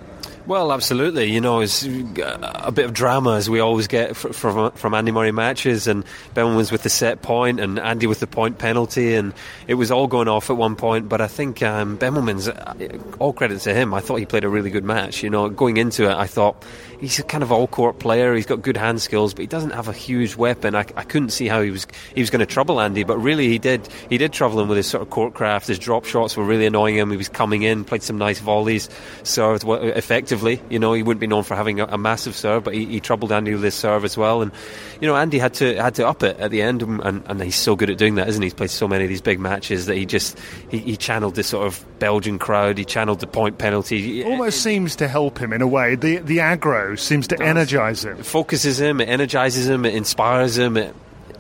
Well, 0.49 0.73
absolutely. 0.73 1.31
You 1.31 1.43
know, 1.43 1.61
it's 1.61 1.85
a 1.85 2.73
bit 2.73 2.87
of 2.87 2.95
drama 2.95 3.37
as 3.37 3.51
we 3.51 3.61
always 3.61 3.87
get 3.87 4.17
from 4.17 4.71
from 4.73 4.95
Andy 4.95 5.13
Murray 5.13 5.31
matches, 5.31 5.87
and 5.87 6.05
Bemelmans 6.35 6.73
with 6.73 6.83
the 6.83 6.89
set 6.89 7.21
point, 7.21 7.61
and 7.61 7.79
Andy 7.79 8.07
with 8.07 8.21
the 8.21 8.27
point 8.27 8.57
penalty, 8.57 9.15
and 9.15 9.35
it 9.67 9.75
was 9.75 9.91
all 9.91 10.07
going 10.07 10.27
off 10.27 10.49
at 10.49 10.57
one 10.57 10.75
point. 10.75 11.07
But 11.07 11.21
I 11.21 11.27
think 11.27 11.63
um, 11.63 11.99
Bemelmans, 11.99 12.49
uh, 12.49 13.17
all 13.19 13.35
credit 13.35 13.61
to 13.61 13.75
him. 13.75 13.93
I 13.93 14.01
thought 14.01 14.17
he 14.17 14.25
played 14.25 14.45
a 14.45 14.49
really 14.49 14.71
good 14.71 14.85
match. 14.85 15.23
You 15.23 15.29
know, 15.29 15.51
going 15.51 15.77
into 15.77 16.05
it, 16.11 16.17
I 16.17 16.27
thought 16.27 16.65
he's 17.01 17.19
a 17.19 17.23
kind 17.23 17.43
of 17.43 17.51
all 17.51 17.67
court 17.67 17.99
player. 17.99 18.35
He's 18.35 18.47
got 18.47 18.63
good 18.63 18.77
hand 18.77 19.01
skills, 19.01 19.35
but 19.35 19.41
he 19.41 19.47
doesn't 19.47 19.71
have 19.71 19.89
a 19.89 19.93
huge 19.93 20.37
weapon. 20.37 20.75
I, 20.75 20.81
I 20.97 21.05
couldn't 21.05 21.31
see 21.31 21.49
how 21.49 21.63
he 21.63 21.71
was 21.71 21.87
he 22.15 22.21
was 22.21 22.31
going 22.31 22.41
to 22.41 22.47
trouble 22.47 22.81
Andy, 22.81 23.05
but 23.05 23.19
really 23.19 23.49
he 23.49 23.59
did. 23.59 23.89
He 24.09 24.19
did 24.19 24.33
trouble 24.33 24.61
him 24.61 24.69
with 24.69 24.77
his 24.77 24.87
sort 24.87 25.03
of 25.03 25.11
court 25.11 25.35
craft. 25.35 25.69
His 25.69 25.79
drop 25.79 26.05
shots 26.05 26.37
were 26.37 26.45
really 26.45 26.67
annoying 26.67 26.97
him. 26.97 27.11
He 27.11 27.17
was 27.17 27.29
coming 27.29 27.63
in, 27.63 27.85
played 27.85 28.03
some 28.03 28.19
nice 28.19 28.39
volleys, 28.39 28.89
served 29.23 29.65
effectively 29.67 30.61
you 30.69 30.79
know, 30.79 30.93
he 30.93 31.03
wouldn't 31.03 31.21
be 31.21 31.27
known 31.27 31.43
for 31.43 31.55
having 31.55 31.81
a, 31.81 31.87
a 31.87 31.99
massive 31.99 32.35
serve, 32.35 32.65
but 32.65 32.75
he, 32.75 32.85
he, 32.85 33.01
troubled 33.01 33.33
Andy 33.33 33.53
with 33.55 33.63
his 33.63 33.75
serve 33.75 34.05
as 34.05 34.17
well. 34.17 34.43
And 34.43 34.53
you 35.01 35.09
know, 35.09 35.17
Andy 35.17 35.39
had 35.39 35.55
to 35.55 35.77
had 35.77 35.95
to 35.97 36.07
up 36.07 36.23
it 36.23 36.39
at 36.39 36.51
the 36.51 36.63
end, 36.63 36.83
and, 36.83 37.23
and 37.27 37.43
he's 37.43 37.57
so 37.57 37.77
good 37.77 37.91
at 37.91 37.99
doing 37.99 38.17
that, 38.17 38.29
isn't 38.29 38.43
he? 38.43 38.47
He's 38.47 38.55
played 38.55 38.71
so 38.71 38.89
many 38.89 39.05
of 39.05 39.11
these 39.11 39.21
big 39.21 39.41
matches 39.41 39.87
that 39.87 39.97
he 39.97 40.07
just 40.07 40.39
he, 40.71 40.79
he 40.79 40.97
channeled 40.97 41.35
this 41.35 41.49
sort 41.49 41.67
of 41.67 41.85
Belgian 41.99 42.39
crowd. 42.39 42.79
He 42.79 42.85
channeled 42.85 43.21
the 43.21 43.27
point 43.27 43.59
penalty. 43.59 44.25
Almost 44.25 44.59
it, 44.59 44.61
seems 44.61 44.97
to 44.97 45.09
help 45.09 45.39
him 45.39 45.53
in 45.53 45.63
a 45.63 45.69
way. 45.69 45.95
The 45.95 46.19
the 46.19 46.39
aggro 46.39 46.88
seems 46.97 47.29
to 47.29 47.43
energise 47.43 48.05
him. 48.05 48.19
It 48.19 48.27
focuses 48.27 48.81
him. 48.81 49.01
It 49.01 49.09
energises 49.09 49.69
him. 49.69 49.85
It 49.85 49.95
inspires 49.95 50.57
him. 50.57 50.77
It, 50.77 50.95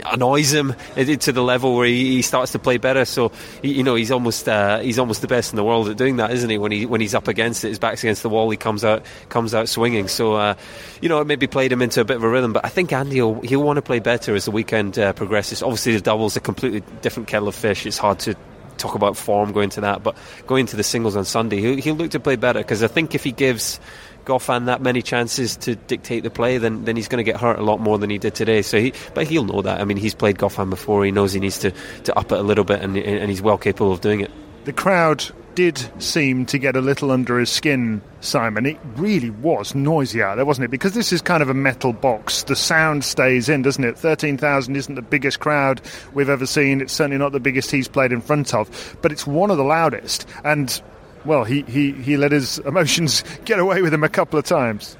annoys 0.06 0.52
him 0.52 0.74
to 0.96 1.32
the 1.32 1.42
level 1.42 1.76
where 1.76 1.86
he, 1.86 2.22
starts 2.22 2.52
to 2.52 2.58
play 2.58 2.76
better. 2.76 3.04
So 3.04 3.32
you 3.62 3.82
know 3.82 3.94
he's 3.94 4.10
almost 4.10 4.48
uh, 4.48 4.80
he's 4.80 4.98
almost 4.98 5.22
the 5.22 5.28
best 5.28 5.52
in 5.52 5.56
the 5.56 5.64
world 5.64 5.88
at 5.88 5.96
doing 5.96 6.16
that, 6.16 6.30
isn't 6.32 6.50
he? 6.50 6.58
When 6.58 6.72
he 6.72 6.86
when 6.86 7.00
he's 7.00 7.14
up 7.14 7.28
against 7.28 7.64
it, 7.64 7.68
his 7.68 7.78
back's 7.78 8.02
against 8.02 8.22
the 8.22 8.28
wall, 8.28 8.50
he 8.50 8.56
comes 8.56 8.84
out 8.84 9.04
comes 9.28 9.54
out 9.54 9.68
swinging. 9.68 10.08
So 10.08 10.34
uh, 10.34 10.54
you 11.00 11.08
know 11.08 11.20
it 11.20 11.26
maybe 11.26 11.46
played 11.46 11.72
him 11.72 11.82
into 11.82 12.00
a 12.00 12.04
bit 12.04 12.16
of 12.16 12.24
a 12.24 12.28
rhythm. 12.28 12.52
But 12.52 12.64
I 12.64 12.68
think 12.68 12.92
Andy 12.92 13.20
will 13.20 13.40
he'll 13.40 13.62
want 13.62 13.76
to 13.76 13.82
play 13.82 13.98
better 13.98 14.34
as 14.34 14.44
the 14.44 14.50
weekend 14.50 14.98
uh, 14.98 15.12
progresses. 15.12 15.62
Obviously 15.62 15.94
the 15.94 16.00
doubles 16.00 16.36
a 16.36 16.40
completely 16.40 16.82
different 17.00 17.28
kettle 17.28 17.48
of 17.48 17.54
fish. 17.54 17.86
It's 17.86 17.98
hard 17.98 18.18
to 18.20 18.36
talk 18.76 18.94
about 18.94 19.16
form 19.16 19.52
going 19.52 19.70
to 19.70 19.80
that, 19.82 20.02
but 20.02 20.16
going 20.46 20.66
to 20.66 20.76
the 20.76 20.84
singles 20.84 21.16
on 21.16 21.24
Sunday, 21.24 21.60
he'll, 21.60 21.76
he'll 21.76 21.94
look 21.96 22.12
to 22.12 22.20
play 22.20 22.36
better 22.36 22.60
because 22.60 22.82
I 22.82 22.86
think 22.86 23.14
if 23.14 23.24
he 23.24 23.32
gives 23.32 23.80
Goffin 24.28 24.66
that 24.66 24.82
many 24.82 25.02
chances 25.02 25.56
to 25.56 25.74
dictate 25.74 26.22
the 26.22 26.30
play, 26.30 26.58
then 26.58 26.84
then 26.84 26.94
he's 26.94 27.08
going 27.08 27.24
to 27.24 27.24
get 27.24 27.40
hurt 27.40 27.58
a 27.58 27.62
lot 27.62 27.80
more 27.80 27.98
than 27.98 28.10
he 28.10 28.18
did 28.18 28.34
today. 28.34 28.62
So 28.62 28.78
he, 28.78 28.92
but 29.14 29.26
he'll 29.26 29.44
know 29.44 29.62
that. 29.62 29.80
I 29.80 29.84
mean, 29.84 29.96
he's 29.96 30.14
played 30.14 30.38
Goffin 30.38 30.70
before. 30.70 31.04
He 31.04 31.10
knows 31.10 31.32
he 31.32 31.40
needs 31.40 31.58
to, 31.60 31.72
to 32.04 32.16
up 32.16 32.30
it 32.30 32.38
a 32.38 32.42
little 32.42 32.64
bit, 32.64 32.82
and, 32.82 32.96
and 32.96 33.30
he's 33.30 33.42
well 33.42 33.58
capable 33.58 33.92
of 33.92 34.00
doing 34.00 34.20
it. 34.20 34.30
The 34.64 34.72
crowd 34.72 35.24
did 35.54 35.90
seem 36.00 36.46
to 36.46 36.56
get 36.56 36.76
a 36.76 36.80
little 36.80 37.10
under 37.10 37.36
his 37.38 37.50
skin, 37.50 38.00
Simon. 38.20 38.64
It 38.64 38.78
really 38.94 39.30
was 39.30 39.74
noisy 39.74 40.22
out 40.22 40.36
there, 40.36 40.44
wasn't 40.44 40.66
it? 40.66 40.70
Because 40.70 40.92
this 40.92 41.12
is 41.12 41.20
kind 41.20 41.42
of 41.42 41.48
a 41.48 41.54
metal 41.54 41.92
box. 41.92 42.44
The 42.44 42.54
sound 42.54 43.04
stays 43.04 43.48
in, 43.48 43.62
doesn't 43.62 43.82
it? 43.82 43.98
13,000 43.98 44.76
isn't 44.76 44.94
the 44.94 45.02
biggest 45.02 45.40
crowd 45.40 45.80
we've 46.12 46.28
ever 46.28 46.46
seen. 46.46 46.80
It's 46.80 46.92
certainly 46.92 47.18
not 47.18 47.32
the 47.32 47.40
biggest 47.40 47.72
he's 47.72 47.88
played 47.88 48.12
in 48.12 48.20
front 48.20 48.54
of, 48.54 48.96
but 49.02 49.10
it's 49.10 49.26
one 49.26 49.50
of 49.50 49.56
the 49.56 49.64
loudest. 49.64 50.28
And 50.44 50.80
well, 51.24 51.44
he, 51.44 51.62
he, 51.62 51.92
he 51.92 52.16
let 52.16 52.32
his 52.32 52.58
emotions 52.58 53.24
get 53.44 53.58
away 53.58 53.82
with 53.82 53.92
him 53.92 54.04
a 54.04 54.08
couple 54.08 54.38
of 54.38 54.44
times. 54.44 54.96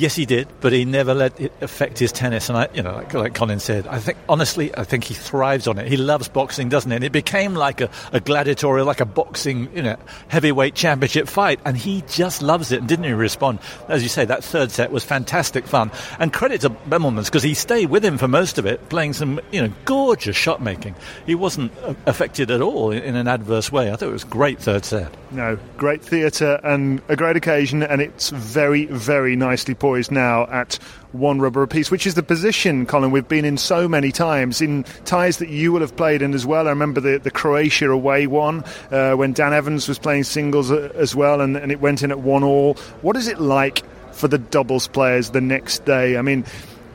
Yes, 0.00 0.16
he 0.16 0.24
did, 0.24 0.48
but 0.62 0.72
he 0.72 0.86
never 0.86 1.12
let 1.12 1.38
it 1.38 1.52
affect 1.60 1.98
his 1.98 2.10
tennis. 2.10 2.48
And 2.48 2.56
I, 2.56 2.68
you 2.72 2.82
know, 2.82 2.94
like, 2.94 3.12
like, 3.12 3.34
Colin 3.34 3.60
said, 3.60 3.86
I 3.86 3.98
think 3.98 4.16
honestly, 4.30 4.74
I 4.74 4.84
think 4.84 5.04
he 5.04 5.12
thrives 5.12 5.66
on 5.66 5.78
it. 5.78 5.88
He 5.88 5.98
loves 5.98 6.26
boxing, 6.26 6.70
doesn't 6.70 6.90
he? 6.90 6.94
And 6.94 7.04
it 7.04 7.12
became 7.12 7.54
like 7.54 7.82
a, 7.82 7.90
a 8.10 8.18
gladiatorial, 8.18 8.86
like 8.86 9.00
a 9.00 9.04
boxing, 9.04 9.68
you 9.76 9.82
know, 9.82 9.98
heavyweight 10.28 10.74
championship 10.74 11.28
fight. 11.28 11.60
And 11.66 11.76
he 11.76 12.02
just 12.08 12.40
loves 12.40 12.72
it. 12.72 12.78
And 12.78 12.88
didn't 12.88 13.04
he 13.04 13.12
respond? 13.12 13.58
As 13.88 14.02
you 14.02 14.08
say, 14.08 14.24
that 14.24 14.42
third 14.42 14.70
set 14.70 14.90
was 14.90 15.04
fantastic 15.04 15.66
fun. 15.66 15.90
And 16.18 16.32
credit 16.32 16.62
to 16.62 16.70
Bemelmans 16.70 17.26
because 17.26 17.42
he 17.42 17.52
stayed 17.52 17.90
with 17.90 18.02
him 18.02 18.16
for 18.16 18.26
most 18.26 18.56
of 18.56 18.64
it, 18.64 18.88
playing 18.88 19.12
some, 19.12 19.38
you 19.52 19.60
know, 19.60 19.70
gorgeous 19.84 20.34
shot 20.34 20.62
making. 20.62 20.94
He 21.26 21.34
wasn't 21.34 21.72
affected 22.06 22.50
at 22.50 22.62
all 22.62 22.90
in, 22.90 23.02
in 23.02 23.16
an 23.16 23.28
adverse 23.28 23.70
way. 23.70 23.92
I 23.92 23.96
thought 23.96 24.08
it 24.08 24.12
was 24.12 24.24
great 24.24 24.60
third 24.60 24.86
set. 24.86 25.14
No, 25.30 25.58
great 25.76 26.02
theatre 26.02 26.58
and 26.64 27.02
a 27.08 27.16
great 27.16 27.36
occasion, 27.36 27.82
and 27.82 28.00
it's 28.00 28.30
very, 28.30 28.86
very 28.86 29.36
nicely 29.36 29.74
poised 29.90 30.12
now 30.12 30.46
at 30.46 30.74
one 31.10 31.40
rubber 31.40 31.64
apiece, 31.64 31.90
which 31.90 32.06
is 32.06 32.14
the 32.14 32.22
position, 32.22 32.86
Colin, 32.86 33.10
we've 33.10 33.26
been 33.26 33.44
in 33.44 33.56
so 33.56 33.88
many 33.88 34.12
times 34.12 34.60
in 34.60 34.84
ties 35.04 35.38
that 35.38 35.48
you 35.48 35.72
will 35.72 35.80
have 35.80 35.96
played 35.96 36.22
in 36.22 36.32
as 36.32 36.46
well. 36.46 36.68
I 36.68 36.70
remember 36.70 37.00
the, 37.00 37.18
the 37.18 37.32
Croatia 37.32 37.90
away 37.90 38.28
one 38.28 38.62
uh, 38.92 39.14
when 39.14 39.32
Dan 39.32 39.52
Evans 39.52 39.88
was 39.88 39.98
playing 39.98 40.22
singles 40.22 40.70
uh, 40.70 40.92
as 40.94 41.16
well, 41.16 41.40
and, 41.40 41.56
and 41.56 41.72
it 41.72 41.80
went 41.80 42.04
in 42.04 42.12
at 42.12 42.20
one 42.20 42.44
all. 42.44 42.74
What 43.02 43.16
is 43.16 43.26
it 43.26 43.40
like 43.40 43.82
for 44.12 44.28
the 44.28 44.38
doubles 44.38 44.86
players 44.86 45.30
the 45.30 45.40
next 45.40 45.84
day? 45.84 46.16
I 46.16 46.22
mean, 46.22 46.44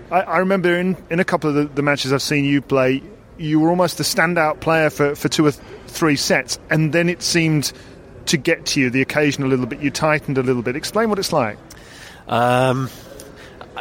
I, 0.10 0.22
I 0.22 0.38
remember 0.38 0.78
in, 0.78 0.96
in 1.10 1.20
a 1.20 1.26
couple 1.26 1.50
of 1.50 1.56
the, 1.58 1.66
the 1.66 1.82
matches 1.82 2.14
I've 2.14 2.22
seen 2.22 2.46
you 2.46 2.62
play, 2.62 3.04
you 3.38 3.60
were 3.60 3.70
almost 3.70 3.98
the 3.98 4.06
standout 4.06 4.62
player 4.62 4.90
for, 4.90 5.16
for 5.16 5.28
two 5.28 5.48
or 5.48 5.52
th- 5.52 5.62
three 5.88 6.16
sets, 6.16 6.60
and 6.70 6.94
then 6.94 7.10
it 7.10 7.22
seemed 7.22 7.74
to 8.28 8.38
get 8.38 8.66
to 8.68 8.80
you, 8.80 8.90
the 8.90 9.02
occasion 9.02 9.44
a 9.44 9.48
little 9.48 9.66
bit, 9.66 9.82
you 9.82 9.92
tightened 9.92 10.38
a 10.38 10.44
little 10.44 10.62
bit. 10.62 10.78
Explain 10.78 11.10
what 11.10 11.20
it's 11.20 11.34
like. 11.34 11.58
Um, 12.28 12.90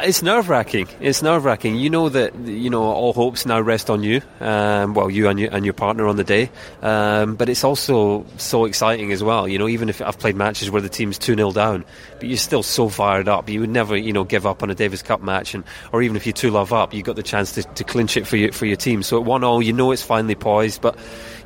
it's 0.01 0.21
nerve 0.21 0.49
wracking. 0.49 0.87
It's 0.99 1.21
nerve 1.21 1.45
wracking. 1.45 1.77
You 1.77 1.89
know 1.89 2.09
that 2.09 2.35
you 2.35 2.69
know 2.69 2.83
all 2.83 3.13
hopes 3.13 3.45
now 3.45 3.61
rest 3.61 3.89
on 3.89 4.03
you. 4.03 4.21
Um, 4.41 4.93
well, 4.93 5.09
you 5.09 5.29
and, 5.29 5.39
you 5.39 5.47
and 5.51 5.63
your 5.63 5.73
partner 5.73 6.07
on 6.07 6.17
the 6.17 6.23
day. 6.23 6.49
Um, 6.81 7.35
but 7.35 7.47
it's 7.47 7.63
also 7.63 8.25
so 8.37 8.65
exciting 8.65 9.11
as 9.13 9.23
well. 9.23 9.47
You 9.47 9.57
know, 9.57 9.67
even 9.67 9.87
if 9.87 10.01
I've 10.01 10.19
played 10.19 10.35
matches 10.35 10.69
where 10.69 10.81
the 10.81 10.89
team's 10.89 11.17
two 11.17 11.35
0 11.35 11.51
down, 11.53 11.85
but 12.15 12.27
you're 12.27 12.37
still 12.37 12.63
so 12.63 12.89
fired 12.89 13.29
up. 13.29 13.49
You 13.49 13.61
would 13.61 13.69
never, 13.69 13.95
you 13.95 14.11
know, 14.11 14.25
give 14.25 14.45
up 14.45 14.61
on 14.63 14.69
a 14.69 14.75
Davis 14.75 15.01
Cup 15.01 15.21
match, 15.21 15.53
and 15.53 15.63
or 15.93 16.01
even 16.01 16.17
if 16.17 16.27
you 16.27 16.33
two 16.33 16.51
love 16.51 16.73
up, 16.73 16.93
you've 16.93 17.05
got 17.05 17.15
the 17.15 17.23
chance 17.23 17.53
to, 17.53 17.63
to 17.63 17.83
clinch 17.83 18.17
it 18.17 18.27
for 18.27 18.35
your 18.35 18.51
for 18.51 18.65
your 18.65 18.77
team. 18.77 19.01
So 19.01 19.17
at 19.17 19.25
one 19.25 19.43
all, 19.43 19.61
you 19.61 19.71
know 19.71 19.91
it's 19.91 20.03
finally 20.03 20.35
poised, 20.35 20.81
but 20.81 20.97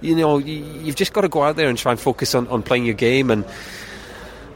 you 0.01 0.15
know 0.15 0.39
you've 0.39 0.95
just 0.95 1.13
got 1.13 1.21
to 1.21 1.29
go 1.29 1.43
out 1.43 1.55
there 1.55 1.69
and 1.69 1.77
try 1.77 1.91
and 1.91 1.99
focus 1.99 2.33
on, 2.33 2.47
on 2.47 2.63
playing 2.63 2.85
your 2.85 2.95
game 2.95 3.29
and 3.29 3.45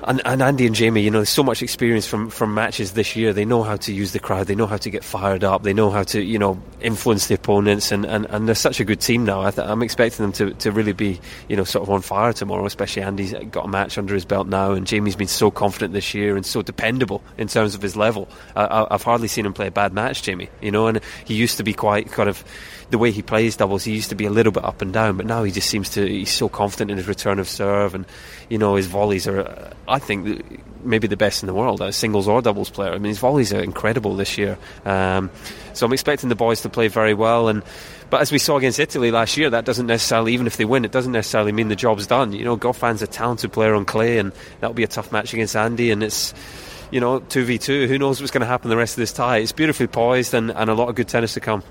and, 0.08 0.22
and 0.26 0.42
Andy 0.42 0.66
and 0.66 0.76
Jamie, 0.76 1.02
you 1.02 1.12
know, 1.12 1.20
there's 1.20 1.30
so 1.30 1.44
much 1.44 1.62
experience 1.62 2.08
from, 2.08 2.30
from 2.30 2.54
matches 2.54 2.94
this 2.94 3.16
year. 3.16 3.34
They 3.34 3.46
know 3.46 3.64
how 3.64 3.76
to 3.78 3.94
use 3.94 4.12
the 4.12 4.20
crowd. 4.20 4.48
They 4.48 4.56
know 4.56 4.66
how 4.66 4.78
to 4.78 4.90
get 4.90 5.04
fired 5.04 5.44
up. 5.44 5.64
They 5.64 5.74
know 5.74 5.90
how 5.90 6.04
to, 6.04 6.22
you 6.22 6.40
know, 6.40 6.62
influence 6.82 7.28
the 7.28 7.36
opponents. 7.36 7.92
And, 7.92 8.06
and, 8.06 8.26
and 8.28 8.48
they're 8.48 8.56
such 8.56 8.80
a 8.80 8.86
good 8.86 9.02
team 9.02 9.26
now. 9.26 9.42
I 9.42 9.52
am 9.58 9.82
expecting 9.82 10.24
them 10.24 10.32
to, 10.34 10.54
to 10.56 10.72
really 10.72 10.94
be, 10.94 11.20
you 11.48 11.56
know, 11.56 11.64
sort 11.64 11.84
of 11.84 11.90
on 11.90 12.02
fire 12.02 12.34
tomorrow. 12.34 12.66
Especially 12.66 13.02
Andy's 13.02 13.34
got 13.52 13.66
a 13.66 13.68
match 13.68 13.98
under 13.98 14.14
his 14.14 14.26
belt 14.26 14.48
now, 14.48 14.72
and 14.72 14.88
Jamie's 14.88 15.16
been 15.16 15.28
so 15.28 15.52
confident 15.52 15.94
this 15.94 16.14
year 16.14 16.36
and 16.36 16.46
so 16.46 16.62
dependable 16.62 17.22
in 17.38 17.48
terms 17.48 17.76
of 17.76 17.82
his 17.82 17.96
level. 17.96 18.28
I, 18.56 18.88
I've 18.90 19.04
hardly 19.04 19.28
seen 19.28 19.46
him 19.46 19.54
play 19.54 19.68
a 19.68 19.72
bad 19.72 19.94
match, 19.94 20.24
Jamie. 20.24 20.50
You 20.62 20.72
know, 20.72 20.88
and 20.88 21.02
he 21.26 21.36
used 21.36 21.58
to 21.58 21.64
be 21.64 21.74
quite 21.74 22.12
kind 22.12 22.30
of 22.30 22.44
the 22.90 22.98
way 22.98 23.12
he 23.12 23.22
plays 23.22 23.56
doubles. 23.56 23.84
He 23.84 23.94
used 23.94 24.10
to 24.10 24.16
be 24.16 24.26
a 24.26 24.30
little 24.30 24.52
bit 24.52 24.64
up 24.64 24.82
and 24.82 24.94
down, 24.94 25.18
but 25.18 25.26
now 25.26 25.44
he 25.44 25.52
just 25.52 25.70
seems 25.70 25.90
to. 25.92 26.08
He's 26.08 26.32
so 26.32 26.50
confident 26.50 26.92
in 26.92 26.98
his 26.98 27.08
return 27.08 27.40
of 27.40 27.48
serve 27.48 27.96
and 27.96 28.06
you 28.50 28.58
know, 28.58 28.76
his 28.76 28.88
volleys 28.88 29.28
are, 29.28 29.72
I 29.88 30.00
think, 30.00 30.86
maybe 30.86 31.08
the 31.08 31.18
best 31.18 31.44
in 31.44 31.48
the 31.48 31.54
world 31.54 31.82
as 31.82 31.96
singles 31.96 32.28
or 32.28 32.42
doubles 32.42 32.70
player. 32.70 32.92
I 32.92 32.98
mean, 32.98 33.10
his 33.10 33.20
volleys 33.20 33.54
are 33.54 33.62
incredible 33.62 34.16
this 34.16 34.38
year. 34.38 34.58
Um, 34.86 35.32
so 35.74 35.86
I'm 35.86 35.94
expecting 35.94 36.30
the 36.30 36.36
boys 36.36 36.62
to 36.62 36.70
play 36.70 36.88
very 36.88 37.14
well. 37.14 37.48
And 37.48 37.64
but 38.10 38.22
as 38.22 38.32
we 38.32 38.38
saw 38.38 38.58
against 38.58 38.80
Italy 38.80 39.10
last 39.12 39.38
year, 39.38 39.50
that 39.50 39.66
doesn't 39.66 39.88
necessarily, 39.88 40.34
even 40.34 40.46
if 40.46 40.58
they 40.58 40.66
win, 40.66 40.86
it 40.86 40.92
doesn't 40.92 41.12
necessarily 41.12 41.52
mean 41.52 41.70
the 41.70 41.76
job's 41.76 42.06
done. 42.06 42.32
You 42.34 42.46
know, 42.46 42.58
Goffin's 42.58 43.02
a 43.02 43.08
talented 43.08 43.52
player 43.52 43.74
on 43.74 43.86
clay, 43.86 44.20
and 44.20 44.34
that'll 44.60 44.76
be 44.76 44.84
a 44.84 44.88
tough 44.88 45.12
match 45.12 45.34
against 45.34 45.56
Andy. 45.56 45.90
And 45.90 46.04
it's 46.04 46.34
you 46.92 47.00
know, 47.00 47.22
2v2. 47.22 47.88
Who 47.88 47.98
knows 47.98 48.22
what's 48.22 48.30
going 48.30 48.42
to 48.42 48.48
happen 48.48 48.70
the 48.70 48.78
rest 48.78 48.94
of 48.94 48.98
this 48.98 49.14
tie? 49.14 49.38
It's 49.38 49.52
beautifully 49.52 49.88
poised 49.88 50.36
and, 50.36 50.52
and 50.52 50.70
a 50.70 50.76
lot 50.76 50.90
of 50.90 50.96
good 50.96 51.08
tennis 51.08 51.34
to 51.34 51.40
come. 51.40 51.64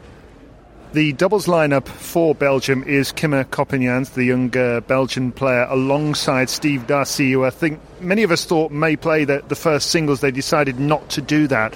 The 0.93 1.15
doubles 1.15 1.47
lineup 1.47 1.89
for 1.89 2.35
Belgium 2.35 2.83
is 2.83 3.13
Kimmer 3.13 3.45
Coppejans, 3.45 4.13
the 4.13 4.25
young 4.25 4.55
uh, 4.55 4.81
Belgian 4.81 5.33
player, 5.33 5.67
alongside 5.71 6.51
Steve 6.51 6.87
Darcis, 6.87 7.31
who 7.33 7.47
I 7.47 7.51
think 7.51 7.81
many 8.03 8.25
of 8.25 8.31
us 8.31 8.45
thought 8.45 8.71
may 8.71 8.97
play 8.97 9.25
the, 9.25 9.43
the 9.49 9.55
first 9.55 9.89
singles. 9.91 10.21
They 10.21 10.31
decided 10.31 10.79
not 10.79 11.09
to 11.09 11.23
do 11.23 11.47
that. 11.47 11.75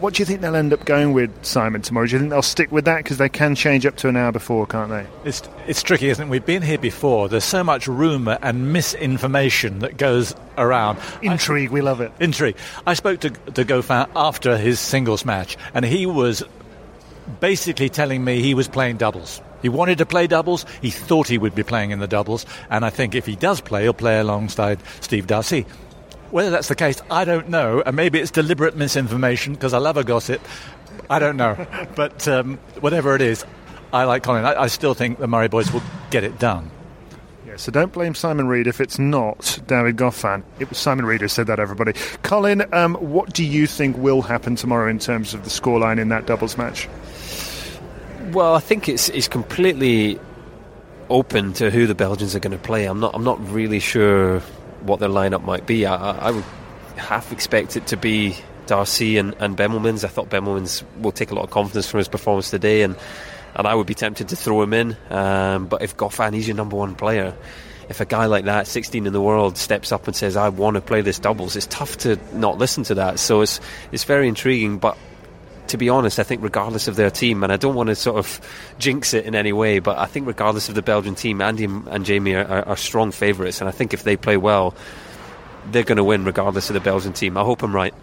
What 0.00 0.14
do 0.14 0.22
you 0.22 0.26
think 0.26 0.40
they'll 0.40 0.56
end 0.56 0.72
up 0.72 0.84
going 0.84 1.12
with, 1.12 1.30
Simon, 1.44 1.82
tomorrow? 1.82 2.06
Do 2.06 2.14
you 2.14 2.18
think 2.18 2.30
they'll 2.30 2.42
stick 2.42 2.72
with 2.72 2.84
that? 2.86 3.04
Because 3.04 3.18
they 3.18 3.28
can 3.28 3.54
change 3.54 3.86
up 3.86 3.96
to 3.98 4.08
an 4.08 4.16
hour 4.16 4.32
before, 4.32 4.66
can't 4.66 4.90
they? 4.90 5.06
It's, 5.24 5.40
it's 5.68 5.82
tricky, 5.82 6.08
isn't 6.08 6.26
it? 6.26 6.28
We've 6.28 6.44
been 6.44 6.62
here 6.62 6.78
before. 6.78 7.28
There's 7.28 7.44
so 7.44 7.62
much 7.62 7.86
rumour 7.86 8.38
and 8.42 8.72
misinformation 8.72 9.78
that 9.78 9.96
goes 9.96 10.34
around. 10.56 10.98
Intrigue, 11.22 11.70
I, 11.70 11.72
we 11.72 11.80
love 11.80 12.00
it. 12.00 12.10
Intrigue. 12.18 12.56
I 12.86 12.94
spoke 12.94 13.20
to, 13.20 13.30
to 13.30 13.64
Goffin 13.64 14.08
after 14.16 14.56
his 14.56 14.80
singles 14.80 15.24
match, 15.24 15.56
and 15.74 15.84
he 15.84 16.06
was 16.06 16.42
basically 17.40 17.88
telling 17.88 18.24
me 18.24 18.40
he 18.42 18.54
was 18.54 18.68
playing 18.68 18.96
doubles. 18.96 19.40
He 19.62 19.68
wanted 19.68 19.98
to 19.98 20.06
play 20.06 20.26
doubles. 20.26 20.64
He 20.80 20.90
thought 20.90 21.28
he 21.28 21.38
would 21.38 21.54
be 21.54 21.62
playing 21.62 21.90
in 21.90 21.98
the 21.98 22.06
doubles. 22.06 22.46
And 22.70 22.84
I 22.84 22.90
think 22.90 23.14
if 23.14 23.26
he 23.26 23.36
does 23.36 23.60
play, 23.60 23.82
he'll 23.82 23.92
play 23.92 24.18
alongside 24.20 24.80
Steve 25.00 25.26
Darcis. 25.26 25.66
Whether 26.30 26.50
that's 26.50 26.68
the 26.68 26.74
case, 26.74 27.00
I 27.10 27.24
don't 27.24 27.48
know. 27.48 27.82
And 27.84 27.96
maybe 27.96 28.18
it's 28.18 28.30
deliberate 28.30 28.76
misinformation 28.76 29.54
because 29.54 29.74
I 29.74 29.78
love 29.78 29.96
a 29.96 30.04
gossip. 30.04 30.40
I 31.10 31.18
don't 31.18 31.36
know. 31.36 31.66
but 31.96 32.28
um, 32.28 32.58
whatever 32.80 33.14
it 33.14 33.22
is, 33.22 33.44
I 33.92 34.04
like 34.04 34.22
Colin. 34.22 34.44
I, 34.44 34.62
I, 34.62 34.66
still 34.66 34.94
think 34.94 35.18
the 35.18 35.26
Murray 35.26 35.48
boys 35.48 35.72
will 35.72 35.82
get 36.10 36.22
it 36.22 36.38
done. 36.38 36.70
Yeah, 37.46 37.56
so 37.56 37.72
don't 37.72 37.92
blame 37.92 38.14
Simon 38.14 38.46
Reed 38.46 38.66
if 38.66 38.78
it's 38.78 38.98
not 38.98 39.58
David 39.66 39.96
Goffin. 39.96 40.42
It 40.58 40.68
was 40.68 40.76
Simon 40.76 41.06
Reed 41.06 41.22
who 41.22 41.28
said 41.28 41.46
that, 41.46 41.58
everybody. 41.58 41.94
Colin, 42.22 42.62
um, 42.74 42.94
what 42.96 43.32
do 43.32 43.42
you 43.42 43.66
think 43.66 43.96
will 43.96 44.20
happen 44.20 44.56
tomorrow 44.56 44.90
in 44.90 44.98
terms 44.98 45.32
of 45.32 45.44
the 45.44 45.50
scoreline 45.50 45.98
in 45.98 46.10
that 46.10 46.26
doubles 46.26 46.58
match? 46.58 46.86
Well, 48.32 48.54
I 48.54 48.60
think 48.60 48.90
it's 48.90 49.08
it's 49.08 49.28
completely 49.28 50.20
open 51.08 51.54
to 51.54 51.70
who 51.70 51.86
the 51.86 51.94
Belgians 51.94 52.36
are 52.36 52.40
going 52.40 52.52
to 52.56 52.62
play. 52.62 52.84
I'm 52.84 53.00
not 53.00 53.14
I'm 53.14 53.24
not 53.24 53.40
really 53.50 53.80
sure 53.80 54.40
what 54.82 55.00
their 55.00 55.08
lineup 55.08 55.44
might 55.44 55.66
be. 55.66 55.86
I, 55.86 55.96
I 55.96 56.30
would 56.32 56.44
half 56.96 57.32
expect 57.32 57.76
it 57.78 57.86
to 57.86 57.96
be 57.96 58.36
Darcis 58.66 59.18
and, 59.18 59.34
and 59.38 59.56
Bemelmans. 59.56 60.04
I 60.04 60.08
thought 60.08 60.28
Bemelmans 60.28 60.84
will 61.00 61.12
take 61.12 61.30
a 61.30 61.34
lot 61.34 61.44
of 61.44 61.50
confidence 61.50 61.88
from 61.88 61.98
his 61.98 62.08
performance 62.08 62.50
today, 62.50 62.82
and 62.82 62.96
and 63.54 63.66
I 63.66 63.74
would 63.74 63.86
be 63.86 63.94
tempted 63.94 64.28
to 64.28 64.36
throw 64.36 64.60
him 64.60 64.74
in. 64.74 64.96
Um, 65.08 65.66
but 65.66 65.80
if 65.80 65.96
Goffin, 65.96 66.34
he's 66.34 66.46
your 66.46 66.56
number 66.56 66.76
one 66.76 66.96
player. 66.96 67.34
If 67.88 68.02
a 68.02 68.04
guy 68.04 68.26
like 68.26 68.44
that, 68.44 68.66
16 68.66 69.06
in 69.06 69.12
the 69.14 69.22
world, 69.22 69.56
steps 69.56 69.90
up 69.90 70.06
and 70.06 70.14
says, 70.14 70.36
"I 70.36 70.50
want 70.50 70.74
to 70.74 70.82
play 70.82 71.00
this 71.00 71.18
doubles," 71.18 71.56
it's 71.56 71.66
tough 71.66 71.96
to 71.98 72.18
not 72.34 72.58
listen 72.58 72.84
to 72.84 72.96
that. 72.96 73.18
So 73.18 73.40
it's 73.40 73.58
it's 73.90 74.04
very 74.04 74.28
intriguing, 74.28 74.76
but 74.76 74.98
to 75.68 75.76
be 75.76 75.88
honest, 75.88 76.18
I 76.18 76.22
think 76.22 76.42
regardless 76.42 76.88
of 76.88 76.96
their 76.96 77.10
team, 77.10 77.42
and 77.42 77.52
I 77.52 77.56
don't 77.56 77.74
want 77.74 77.88
to 77.88 77.94
sort 77.94 78.18
of 78.18 78.40
jinx 78.78 79.14
it 79.14 79.24
in 79.24 79.34
any 79.34 79.52
way, 79.52 79.78
but 79.78 79.98
I 79.98 80.06
think 80.06 80.26
regardless 80.26 80.68
of 80.68 80.74
the 80.74 80.82
Belgian 80.82 81.14
team, 81.14 81.40
Andy 81.40 81.64
and 81.64 82.04
Jamie 82.04 82.34
are, 82.34 82.66
are, 82.66 82.76
strong 82.76 83.10
favourites, 83.10 83.60
and 83.60 83.68
I 83.68 83.72
think 83.72 83.94
if 83.94 84.02
they 84.02 84.16
play 84.16 84.36
well, 84.36 84.74
they're 85.70 85.84
going 85.84 85.96
to 85.96 86.04
win 86.04 86.24
regardless 86.24 86.70
of 86.70 86.74
the 86.74 86.80
Belgian 86.80 87.12
team. 87.12 87.36
I 87.36 87.44
hope 87.44 87.62
I'm 87.62 87.74
right. 87.74 87.94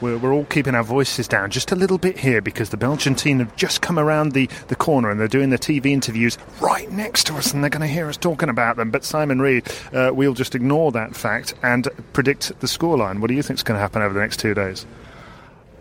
We're, 0.00 0.16
we're, 0.16 0.32
all 0.32 0.44
keeping 0.44 0.76
our 0.76 0.84
voices 0.84 1.26
down 1.26 1.50
just 1.50 1.72
a 1.72 1.76
little 1.76 1.98
bit 1.98 2.16
here 2.16 2.40
because 2.40 2.70
the 2.70 2.76
Belgian 2.76 3.16
team 3.16 3.40
have 3.40 3.56
just 3.56 3.80
come 3.80 3.98
around 3.98 4.30
the, 4.30 4.48
the 4.68 4.76
corner 4.76 5.10
and 5.10 5.18
they're 5.18 5.26
doing 5.26 5.50
their 5.50 5.58
TV 5.58 5.86
interviews 5.86 6.38
right 6.60 6.88
next 6.92 7.26
to 7.26 7.34
us 7.34 7.52
and 7.52 7.64
they're 7.64 7.70
going 7.70 7.80
to 7.80 7.88
hear 7.88 8.08
us 8.08 8.16
talking 8.16 8.48
about 8.48 8.76
them. 8.76 8.92
But 8.92 9.02
Simon 9.02 9.40
Reed, 9.40 9.68
uh, 9.92 10.12
we'll 10.14 10.34
just 10.34 10.54
ignore 10.54 10.92
that 10.92 11.16
fact 11.16 11.54
and 11.64 11.88
predict 12.12 12.60
the 12.60 12.68
scoreline. 12.68 13.18
What 13.18 13.26
do 13.26 13.34
you 13.34 13.42
think 13.42 13.58
is 13.58 13.64
going 13.64 13.74
to 13.74 13.80
happen 13.80 14.00
over 14.00 14.14
the 14.14 14.20
next 14.20 14.38
two 14.38 14.54
days? 14.54 14.86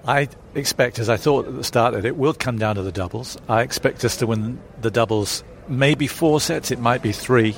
I 0.08 0.30
expect, 0.56 1.00
as 1.00 1.10
I 1.10 1.18
thought 1.18 1.48
at 1.48 1.56
the 1.56 1.66
start, 1.66 1.94
that 1.94 2.06
it 2.06 2.16
will 2.16 2.34
come 2.34 2.58
down 2.58 2.76
to 2.76 2.82
the 2.82 2.94
doubles. 2.94 3.38
I 3.50 3.62
expect 3.62 4.06
us 4.06 4.16
to 4.18 4.28
win 4.28 4.60
the 4.82 4.90
doubles, 4.90 5.44
maybe 5.68 6.08
four 6.08 6.40
sets, 6.40 6.72
it 6.72 6.80
might 6.80 7.02
be 7.02 7.12
three, 7.12 7.56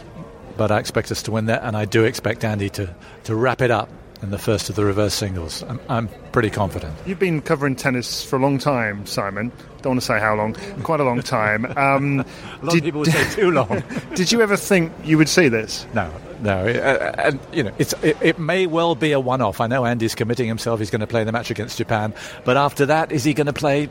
but 0.57 0.71
I 0.71 0.79
expect 0.79 1.11
us 1.11 1.21
to 1.23 1.31
win 1.31 1.45
that, 1.45 1.63
and 1.63 1.77
I 1.77 1.85
do 1.85 2.05
expect 2.05 2.43
Andy 2.43 2.69
to, 2.71 2.93
to 3.25 3.35
wrap 3.35 3.61
it 3.61 3.69
up 3.69 3.87
in 4.21 4.31
the 4.31 4.37
first 4.37 4.69
of 4.69 4.75
the 4.75 4.83
reverse 4.83 5.13
singles. 5.13 5.63
I'm, 5.63 5.79
I'm, 5.89 6.09
pretty 6.31 6.51
confident. 6.51 6.93
You've 7.07 7.19
been 7.19 7.41
covering 7.41 7.75
tennis 7.75 8.23
for 8.23 8.35
a 8.35 8.39
long 8.39 8.59
time, 8.59 9.05
Simon. 9.07 9.51
Don't 9.81 9.91
want 9.91 10.01
to 10.01 10.05
say 10.05 10.19
how 10.19 10.35
long, 10.35 10.53
quite 10.83 10.99
a 10.99 11.03
long 11.03 11.21
time. 11.21 11.65
Um, 11.79 12.19
a 12.19 12.25
lot 12.65 12.73
did, 12.73 12.79
of 12.79 12.83
people 12.83 12.99
would 12.99 13.11
say 13.11 13.35
too 13.35 13.51
long. 13.51 13.83
did 14.15 14.31
you 14.31 14.41
ever 14.41 14.57
think 14.57 14.91
you 15.05 15.17
would 15.17 15.29
see 15.29 15.47
this? 15.47 15.87
No, 15.93 16.13
no. 16.41 16.67
Uh, 16.67 17.15
and, 17.17 17.39
you 17.53 17.63
know, 17.63 17.71
it's, 17.77 17.93
it, 18.03 18.17
it 18.21 18.37
may 18.37 18.67
well 18.67 18.95
be 18.95 19.13
a 19.13 19.19
one 19.19 19.41
off. 19.41 19.61
I 19.61 19.67
know 19.67 19.85
Andy's 19.85 20.13
committing 20.13 20.47
himself, 20.47 20.79
he's 20.79 20.89
going 20.89 20.99
to 21.01 21.07
play 21.07 21.23
the 21.23 21.31
match 21.31 21.49
against 21.51 21.77
Japan. 21.77 22.13
But 22.43 22.57
after 22.57 22.85
that, 22.87 23.11
is 23.11 23.23
he 23.23 23.33
going 23.33 23.47
to 23.47 23.53
play? 23.53 23.89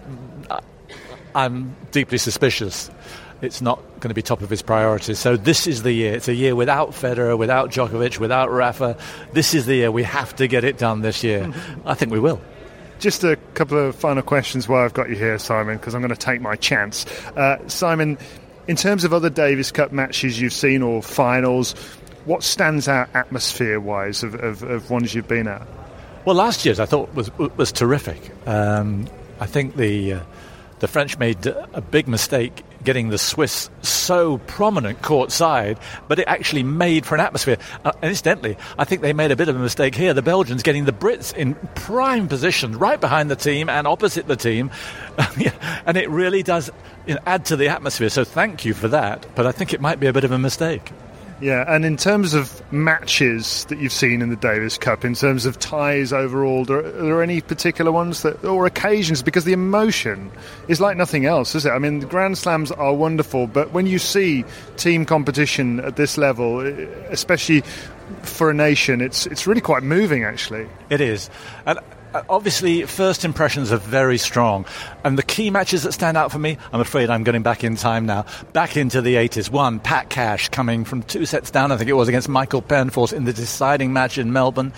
I'm 1.34 1.74
deeply 1.90 2.18
suspicious 2.18 2.90
it's 3.40 3.60
not 3.62 3.78
going 4.00 4.08
to 4.08 4.14
be 4.14 4.22
top 4.22 4.42
of 4.42 4.50
his 4.50 4.62
priorities. 4.62 5.18
So 5.18 5.36
this 5.36 5.66
is 5.66 5.82
the 5.82 5.92
year. 5.92 6.14
It's 6.14 6.28
a 6.28 6.34
year 6.34 6.56
without 6.56 6.90
Federer, 6.90 7.38
without 7.38 7.70
Djokovic, 7.70 8.18
without 8.18 8.50
Rafa. 8.50 8.96
This 9.32 9.54
is 9.54 9.66
the 9.66 9.76
year 9.76 9.92
we 9.92 10.02
have 10.02 10.34
to 10.36 10.48
get 10.48 10.64
it 10.64 10.78
done 10.78 11.02
this 11.02 11.22
year. 11.22 11.52
I 11.86 11.94
think 11.94 12.12
we 12.12 12.20
will. 12.20 12.40
Just 12.98 13.22
a 13.22 13.36
couple 13.54 13.78
of 13.78 13.94
final 13.94 14.22
questions 14.22 14.68
while 14.68 14.84
I've 14.84 14.94
got 14.94 15.08
you 15.08 15.14
here, 15.14 15.38
Simon, 15.38 15.76
because 15.76 15.94
I'm 15.94 16.00
going 16.00 16.14
to 16.14 16.16
take 16.16 16.40
my 16.40 16.56
chance. 16.56 17.06
Uh, 17.36 17.66
Simon, 17.68 18.18
in 18.66 18.74
terms 18.74 19.04
of 19.04 19.12
other 19.12 19.30
Davis 19.30 19.70
Cup 19.70 19.92
matches 19.92 20.40
you've 20.40 20.52
seen 20.52 20.82
or 20.82 21.00
finals, 21.00 21.74
what 22.24 22.42
stands 22.42 22.88
out 22.88 23.08
atmosphere-wise 23.14 24.24
of, 24.24 24.34
of, 24.34 24.64
of 24.64 24.90
ones 24.90 25.14
you've 25.14 25.28
been 25.28 25.46
at? 25.46 25.66
Well, 26.24 26.34
last 26.34 26.66
year's 26.66 26.80
I 26.80 26.86
thought 26.86 27.14
was 27.14 27.30
was 27.38 27.72
terrific. 27.72 28.20
Um, 28.46 29.08
I 29.40 29.46
think 29.46 29.76
the 29.76 30.14
uh, 30.14 30.20
the 30.80 30.88
French 30.88 31.16
made 31.18 31.46
a 31.46 31.80
big 31.80 32.06
mistake 32.08 32.64
getting 32.84 33.08
the 33.08 33.18
Swiss 33.18 33.70
so 33.82 34.38
prominent 34.38 35.02
court 35.02 35.32
side, 35.32 35.78
but 36.06 36.18
it 36.18 36.28
actually 36.28 36.62
made 36.62 37.04
for 37.04 37.14
an 37.14 37.20
atmosphere. 37.20 37.58
Uh, 37.84 37.92
incidentally, 38.02 38.56
I 38.78 38.84
think 38.84 39.02
they 39.02 39.12
made 39.12 39.30
a 39.30 39.36
bit 39.36 39.48
of 39.48 39.56
a 39.56 39.58
mistake 39.58 39.94
here. 39.94 40.14
The 40.14 40.22
Belgians 40.22 40.62
getting 40.62 40.84
the 40.84 40.92
Brits 40.92 41.34
in 41.34 41.54
prime 41.74 42.28
position, 42.28 42.78
right 42.78 43.00
behind 43.00 43.30
the 43.30 43.36
team 43.36 43.68
and 43.68 43.86
opposite 43.86 44.26
the 44.26 44.36
team, 44.36 44.70
and 45.86 45.96
it 45.96 46.08
really 46.08 46.42
does 46.42 46.70
you 47.06 47.14
know, 47.14 47.20
add 47.26 47.46
to 47.46 47.56
the 47.56 47.68
atmosphere. 47.68 48.08
So 48.08 48.24
thank 48.24 48.64
you 48.64 48.74
for 48.74 48.88
that. 48.88 49.26
But 49.34 49.46
I 49.46 49.52
think 49.52 49.72
it 49.72 49.80
might 49.80 50.00
be 50.00 50.06
a 50.06 50.12
bit 50.12 50.24
of 50.24 50.32
a 50.32 50.38
mistake. 50.38 50.92
Yeah, 51.40 51.64
and 51.68 51.84
in 51.84 51.96
terms 51.96 52.34
of 52.34 52.60
matches 52.72 53.64
that 53.66 53.78
you've 53.78 53.92
seen 53.92 54.22
in 54.22 54.28
the 54.28 54.36
Davis 54.36 54.76
Cup, 54.76 55.04
in 55.04 55.14
terms 55.14 55.46
of 55.46 55.56
ties 55.58 56.12
overall, 56.12 56.62
are, 56.72 56.82
there 56.82 57.22
any 57.22 57.40
particular 57.40 57.92
ones 57.92 58.22
that, 58.22 58.44
or 58.44 58.66
occasions? 58.66 59.22
Because 59.22 59.44
the 59.44 59.52
emotion 59.52 60.32
is 60.66 60.80
like 60.80 60.96
nothing 60.96 61.26
else, 61.26 61.54
is 61.54 61.64
it? 61.64 61.70
I 61.70 61.78
mean, 61.78 62.00
the 62.00 62.06
Grand 62.06 62.38
Slams 62.38 62.72
are 62.72 62.92
wonderful, 62.92 63.46
but 63.46 63.70
when 63.72 63.86
you 63.86 64.00
see 64.00 64.44
team 64.76 65.04
competition 65.04 65.78
at 65.78 65.94
this 65.94 66.18
level, 66.18 66.60
eh, 66.60 66.86
especially 67.10 67.62
for 68.22 68.50
a 68.50 68.54
nation, 68.54 69.00
it's 69.00 69.26
it's 69.26 69.46
really 69.46 69.60
quite 69.60 69.82
moving, 69.82 70.24
actually. 70.24 70.68
It 70.90 71.00
is, 71.00 71.30
and 71.66 71.78
uh, 72.14 72.22
obviously, 72.30 72.84
first 72.84 73.24
impressions 73.24 73.70
are 73.70 73.76
very 73.76 74.16
strong. 74.16 74.64
And 75.04 75.18
the 75.18 75.22
key 75.22 75.50
matches 75.50 75.82
that 75.82 75.92
stand 75.92 76.16
out 76.16 76.32
for 76.32 76.38
me, 76.38 76.56
I'm 76.72 76.80
afraid 76.80 77.10
I'm 77.10 77.22
getting 77.22 77.42
back 77.42 77.64
in 77.64 77.76
time 77.76 78.06
now, 78.06 78.24
back 78.54 78.78
into 78.78 79.02
the 79.02 79.16
80s. 79.16 79.50
One, 79.50 79.78
Pat 79.78 80.08
Cash 80.08 80.48
coming 80.48 80.84
from 80.84 81.02
two 81.02 81.26
sets 81.26 81.50
down, 81.50 81.70
I 81.70 81.76
think 81.76 81.90
it 81.90 81.94
was, 81.94 82.08
against 82.08 82.28
Michael 82.28 82.62
Pernfors 82.62 83.12
in 83.12 83.24
the 83.24 83.32
deciding 83.34 83.92
match 83.92 84.16
in 84.16 84.32
Melbourne. 84.32 84.72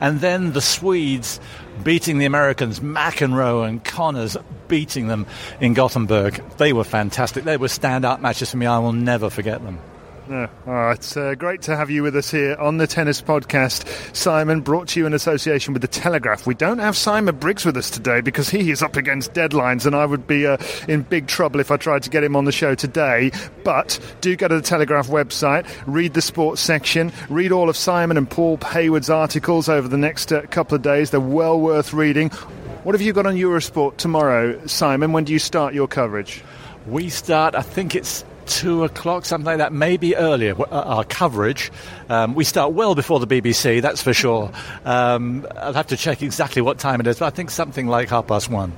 And 0.00 0.20
then 0.20 0.52
the 0.52 0.60
Swedes 0.60 1.40
beating 1.82 2.18
the 2.18 2.24
Americans, 2.24 2.78
McEnroe 2.78 3.68
and 3.68 3.82
Connors 3.82 4.36
beating 4.68 5.08
them 5.08 5.26
in 5.60 5.74
Gothenburg. 5.74 6.40
They 6.58 6.72
were 6.72 6.84
fantastic. 6.84 7.42
They 7.44 7.56
were 7.56 7.66
standout 7.66 8.20
matches 8.20 8.52
for 8.52 8.58
me. 8.58 8.66
I 8.66 8.78
will 8.78 8.92
never 8.92 9.28
forget 9.28 9.62
them. 9.62 9.80
Yeah. 10.28 10.48
Oh, 10.66 10.90
it's 10.90 11.16
uh, 11.16 11.34
great 11.36 11.62
to 11.62 11.76
have 11.76 11.88
you 11.88 12.02
with 12.02 12.16
us 12.16 12.32
here 12.32 12.56
on 12.56 12.78
the 12.78 12.88
Tennis 12.88 13.22
Podcast. 13.22 13.86
Simon, 14.14 14.60
brought 14.60 14.88
to 14.88 15.00
you 15.00 15.06
in 15.06 15.14
association 15.14 15.72
with 15.72 15.82
The 15.82 15.88
Telegraph. 15.88 16.46
We 16.46 16.54
don't 16.54 16.78
have 16.78 16.96
Simon 16.96 17.36
Briggs 17.36 17.64
with 17.64 17.76
us 17.76 17.90
today 17.90 18.20
because 18.22 18.50
he 18.50 18.72
is 18.72 18.82
up 18.82 18.96
against 18.96 19.34
deadlines 19.34 19.86
and 19.86 19.94
I 19.94 20.04
would 20.04 20.26
be 20.26 20.44
uh, 20.44 20.56
in 20.88 21.02
big 21.02 21.28
trouble 21.28 21.60
if 21.60 21.70
I 21.70 21.76
tried 21.76 22.02
to 22.04 22.10
get 22.10 22.24
him 22.24 22.34
on 22.34 22.44
the 22.44 22.50
show 22.50 22.74
today. 22.74 23.30
But 23.62 24.00
do 24.20 24.34
go 24.34 24.48
to 24.48 24.56
the 24.56 24.62
Telegraph 24.62 25.06
website, 25.06 25.64
read 25.86 26.14
the 26.14 26.22
sports 26.22 26.60
section, 26.60 27.12
read 27.28 27.52
all 27.52 27.68
of 27.68 27.76
Simon 27.76 28.16
and 28.16 28.28
Paul 28.28 28.56
Hayward's 28.56 29.10
articles 29.10 29.68
over 29.68 29.86
the 29.86 29.98
next 29.98 30.32
uh, 30.32 30.42
couple 30.46 30.74
of 30.74 30.82
days. 30.82 31.10
They're 31.10 31.20
well 31.20 31.60
worth 31.60 31.92
reading. 31.92 32.30
What 32.82 32.96
have 32.96 33.02
you 33.02 33.12
got 33.12 33.26
on 33.26 33.34
Eurosport 33.36 33.96
tomorrow, 33.96 34.66
Simon? 34.66 35.12
When 35.12 35.22
do 35.22 35.32
you 35.32 35.38
start 35.38 35.72
your 35.72 35.86
coverage? 35.86 36.42
We 36.88 37.10
start, 37.10 37.54
I 37.54 37.62
think 37.62 37.94
it's 37.94 38.24
two 38.46 38.84
o'clock, 38.84 39.24
something 39.24 39.46
like 39.46 39.58
that, 39.58 39.72
maybe 39.72 40.16
earlier. 40.16 40.54
Uh, 40.60 40.64
our 40.70 41.04
coverage. 41.04 41.70
Um, 42.08 42.34
we 42.34 42.44
start 42.44 42.72
well 42.72 42.94
before 42.94 43.20
the 43.20 43.26
BBC, 43.26 43.82
that's 43.82 44.02
for 44.02 44.14
sure. 44.14 44.50
Um, 44.84 45.46
I'll 45.56 45.74
have 45.74 45.88
to 45.88 45.96
check 45.96 46.22
exactly 46.22 46.62
what 46.62 46.78
time 46.78 47.00
it 47.00 47.06
is, 47.06 47.18
but 47.18 47.26
I 47.26 47.30
think 47.30 47.50
something 47.50 47.86
like 47.86 48.08
half 48.08 48.28
past 48.28 48.50
one. 48.50 48.72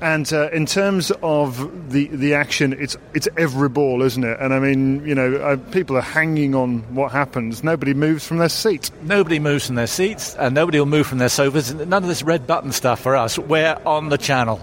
And 0.00 0.30
uh, 0.30 0.50
in 0.50 0.66
terms 0.66 1.10
of 1.22 1.90
the 1.90 2.08
the 2.08 2.34
action, 2.34 2.74
it's 2.78 2.96
it's 3.14 3.28
every 3.38 3.70
ball, 3.70 4.02
isn't 4.02 4.24
it? 4.24 4.38
And 4.40 4.52
I 4.52 4.58
mean, 4.58 5.06
you 5.06 5.14
know, 5.14 5.36
uh, 5.36 5.56
people 5.72 5.96
are 5.96 6.02
hanging 6.02 6.54
on 6.54 6.80
what 6.94 7.12
happens. 7.12 7.64
Nobody 7.64 7.94
moves 7.94 8.26
from 8.26 8.36
their 8.36 8.50
seats. 8.50 8.92
Nobody 9.02 9.38
moves 9.38 9.66
from 9.66 9.76
their 9.76 9.86
seats, 9.86 10.34
and 10.36 10.54
nobody 10.54 10.78
will 10.78 10.86
move 10.86 11.06
from 11.06 11.18
their 11.18 11.30
sofas. 11.30 11.72
None 11.72 12.02
of 12.02 12.08
this 12.08 12.22
red 12.22 12.46
button 12.46 12.72
stuff 12.72 13.00
for 13.00 13.16
us. 13.16 13.38
We're 13.38 13.80
on 13.86 14.10
the 14.10 14.18
channel. 14.18 14.60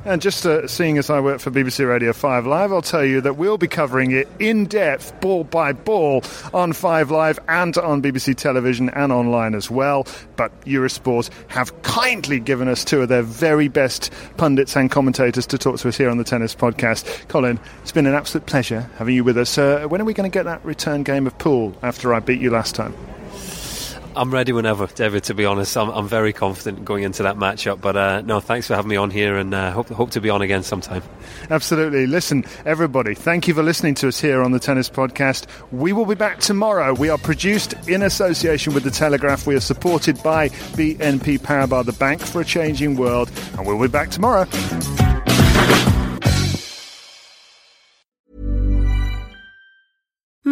And 0.04 0.22
just 0.22 0.46
uh, 0.46 0.68
seeing 0.68 0.98
as 0.98 1.10
I 1.10 1.20
work 1.20 1.40
for 1.40 1.50
BBC 1.50 1.86
Radio 1.86 2.12
5 2.12 2.46
Live, 2.46 2.72
I'll 2.72 2.82
tell 2.82 3.04
you 3.04 3.20
that 3.22 3.36
we'll 3.36 3.58
be 3.58 3.66
covering 3.66 4.12
it 4.12 4.28
in 4.38 4.66
depth, 4.66 5.20
ball 5.20 5.44
by 5.44 5.72
ball, 5.72 6.22
on 6.54 6.72
5 6.72 7.10
Live 7.10 7.38
and 7.48 7.76
on 7.78 8.02
BBC 8.02 8.36
Television 8.36 8.88
and 8.90 9.12
online 9.12 9.54
as 9.54 9.70
well. 9.70 10.06
But 10.36 10.58
Eurosport 10.60 11.30
have 11.48 11.82
kindly 11.82 12.38
given 12.38 12.68
us 12.68 12.84
two 12.84 13.02
of 13.02 13.08
their 13.08 13.22
very 13.22 13.68
best 13.68 14.12
pundits 14.36 14.76
and 14.76 14.90
commentators 14.90 15.46
to 15.48 15.58
talk 15.58 15.78
to 15.78 15.88
us 15.88 15.96
here 15.96 16.08
on 16.08 16.18
the 16.18 16.24
Tennis 16.24 16.54
Podcast. 16.54 17.28
Colin, 17.28 17.58
it's 17.82 17.92
been 17.92 18.06
an 18.06 18.14
absolute 18.14 18.46
pleasure 18.46 18.88
having 18.96 19.14
you 19.16 19.24
with 19.24 19.36
us. 19.36 19.58
Uh, 19.58 19.86
when 19.88 20.00
are 20.00 20.04
we 20.04 20.14
going 20.14 20.30
to 20.30 20.34
get 20.34 20.44
that 20.44 20.64
return 20.64 21.02
game 21.02 21.26
of 21.26 21.36
pool 21.38 21.74
after 21.82 22.14
I 22.14 22.20
beat 22.20 22.40
you 22.40 22.50
last 22.50 22.74
time? 22.74 22.94
I'm 24.16 24.30
ready 24.30 24.52
whenever, 24.52 24.86
David. 24.86 25.24
To 25.24 25.34
be 25.34 25.44
honest, 25.44 25.76
I'm, 25.76 25.90
I'm 25.90 26.08
very 26.08 26.32
confident 26.32 26.84
going 26.84 27.04
into 27.04 27.22
that 27.24 27.36
matchup. 27.36 27.80
But 27.80 27.96
uh, 27.96 28.22
no, 28.22 28.40
thanks 28.40 28.66
for 28.66 28.74
having 28.74 28.88
me 28.88 28.96
on 28.96 29.10
here, 29.10 29.36
and 29.36 29.54
uh, 29.54 29.70
hope 29.72 29.88
hope 29.90 30.10
to 30.12 30.20
be 30.20 30.30
on 30.30 30.42
again 30.42 30.62
sometime. 30.62 31.02
Absolutely. 31.50 32.06
Listen, 32.06 32.44
everybody, 32.64 33.14
thank 33.14 33.46
you 33.46 33.54
for 33.54 33.62
listening 33.62 33.94
to 33.96 34.08
us 34.08 34.18
here 34.20 34.42
on 34.42 34.52
the 34.52 34.58
Tennis 34.58 34.88
Podcast. 34.88 35.46
We 35.70 35.92
will 35.92 36.06
be 36.06 36.14
back 36.14 36.40
tomorrow. 36.40 36.94
We 36.94 37.10
are 37.10 37.18
produced 37.18 37.74
in 37.88 38.02
association 38.02 38.72
with 38.72 38.84
the 38.84 38.90
Telegraph. 38.90 39.46
We 39.46 39.54
are 39.54 39.60
supported 39.60 40.22
by 40.22 40.48
BNP 40.48 41.40
Paribas, 41.40 41.84
the 41.84 41.92
bank 41.92 42.22
for 42.22 42.40
a 42.40 42.44
changing 42.44 42.96
world, 42.96 43.30
and 43.58 43.66
we'll 43.66 43.80
be 43.80 43.88
back 43.88 44.10
tomorrow. 44.10 44.46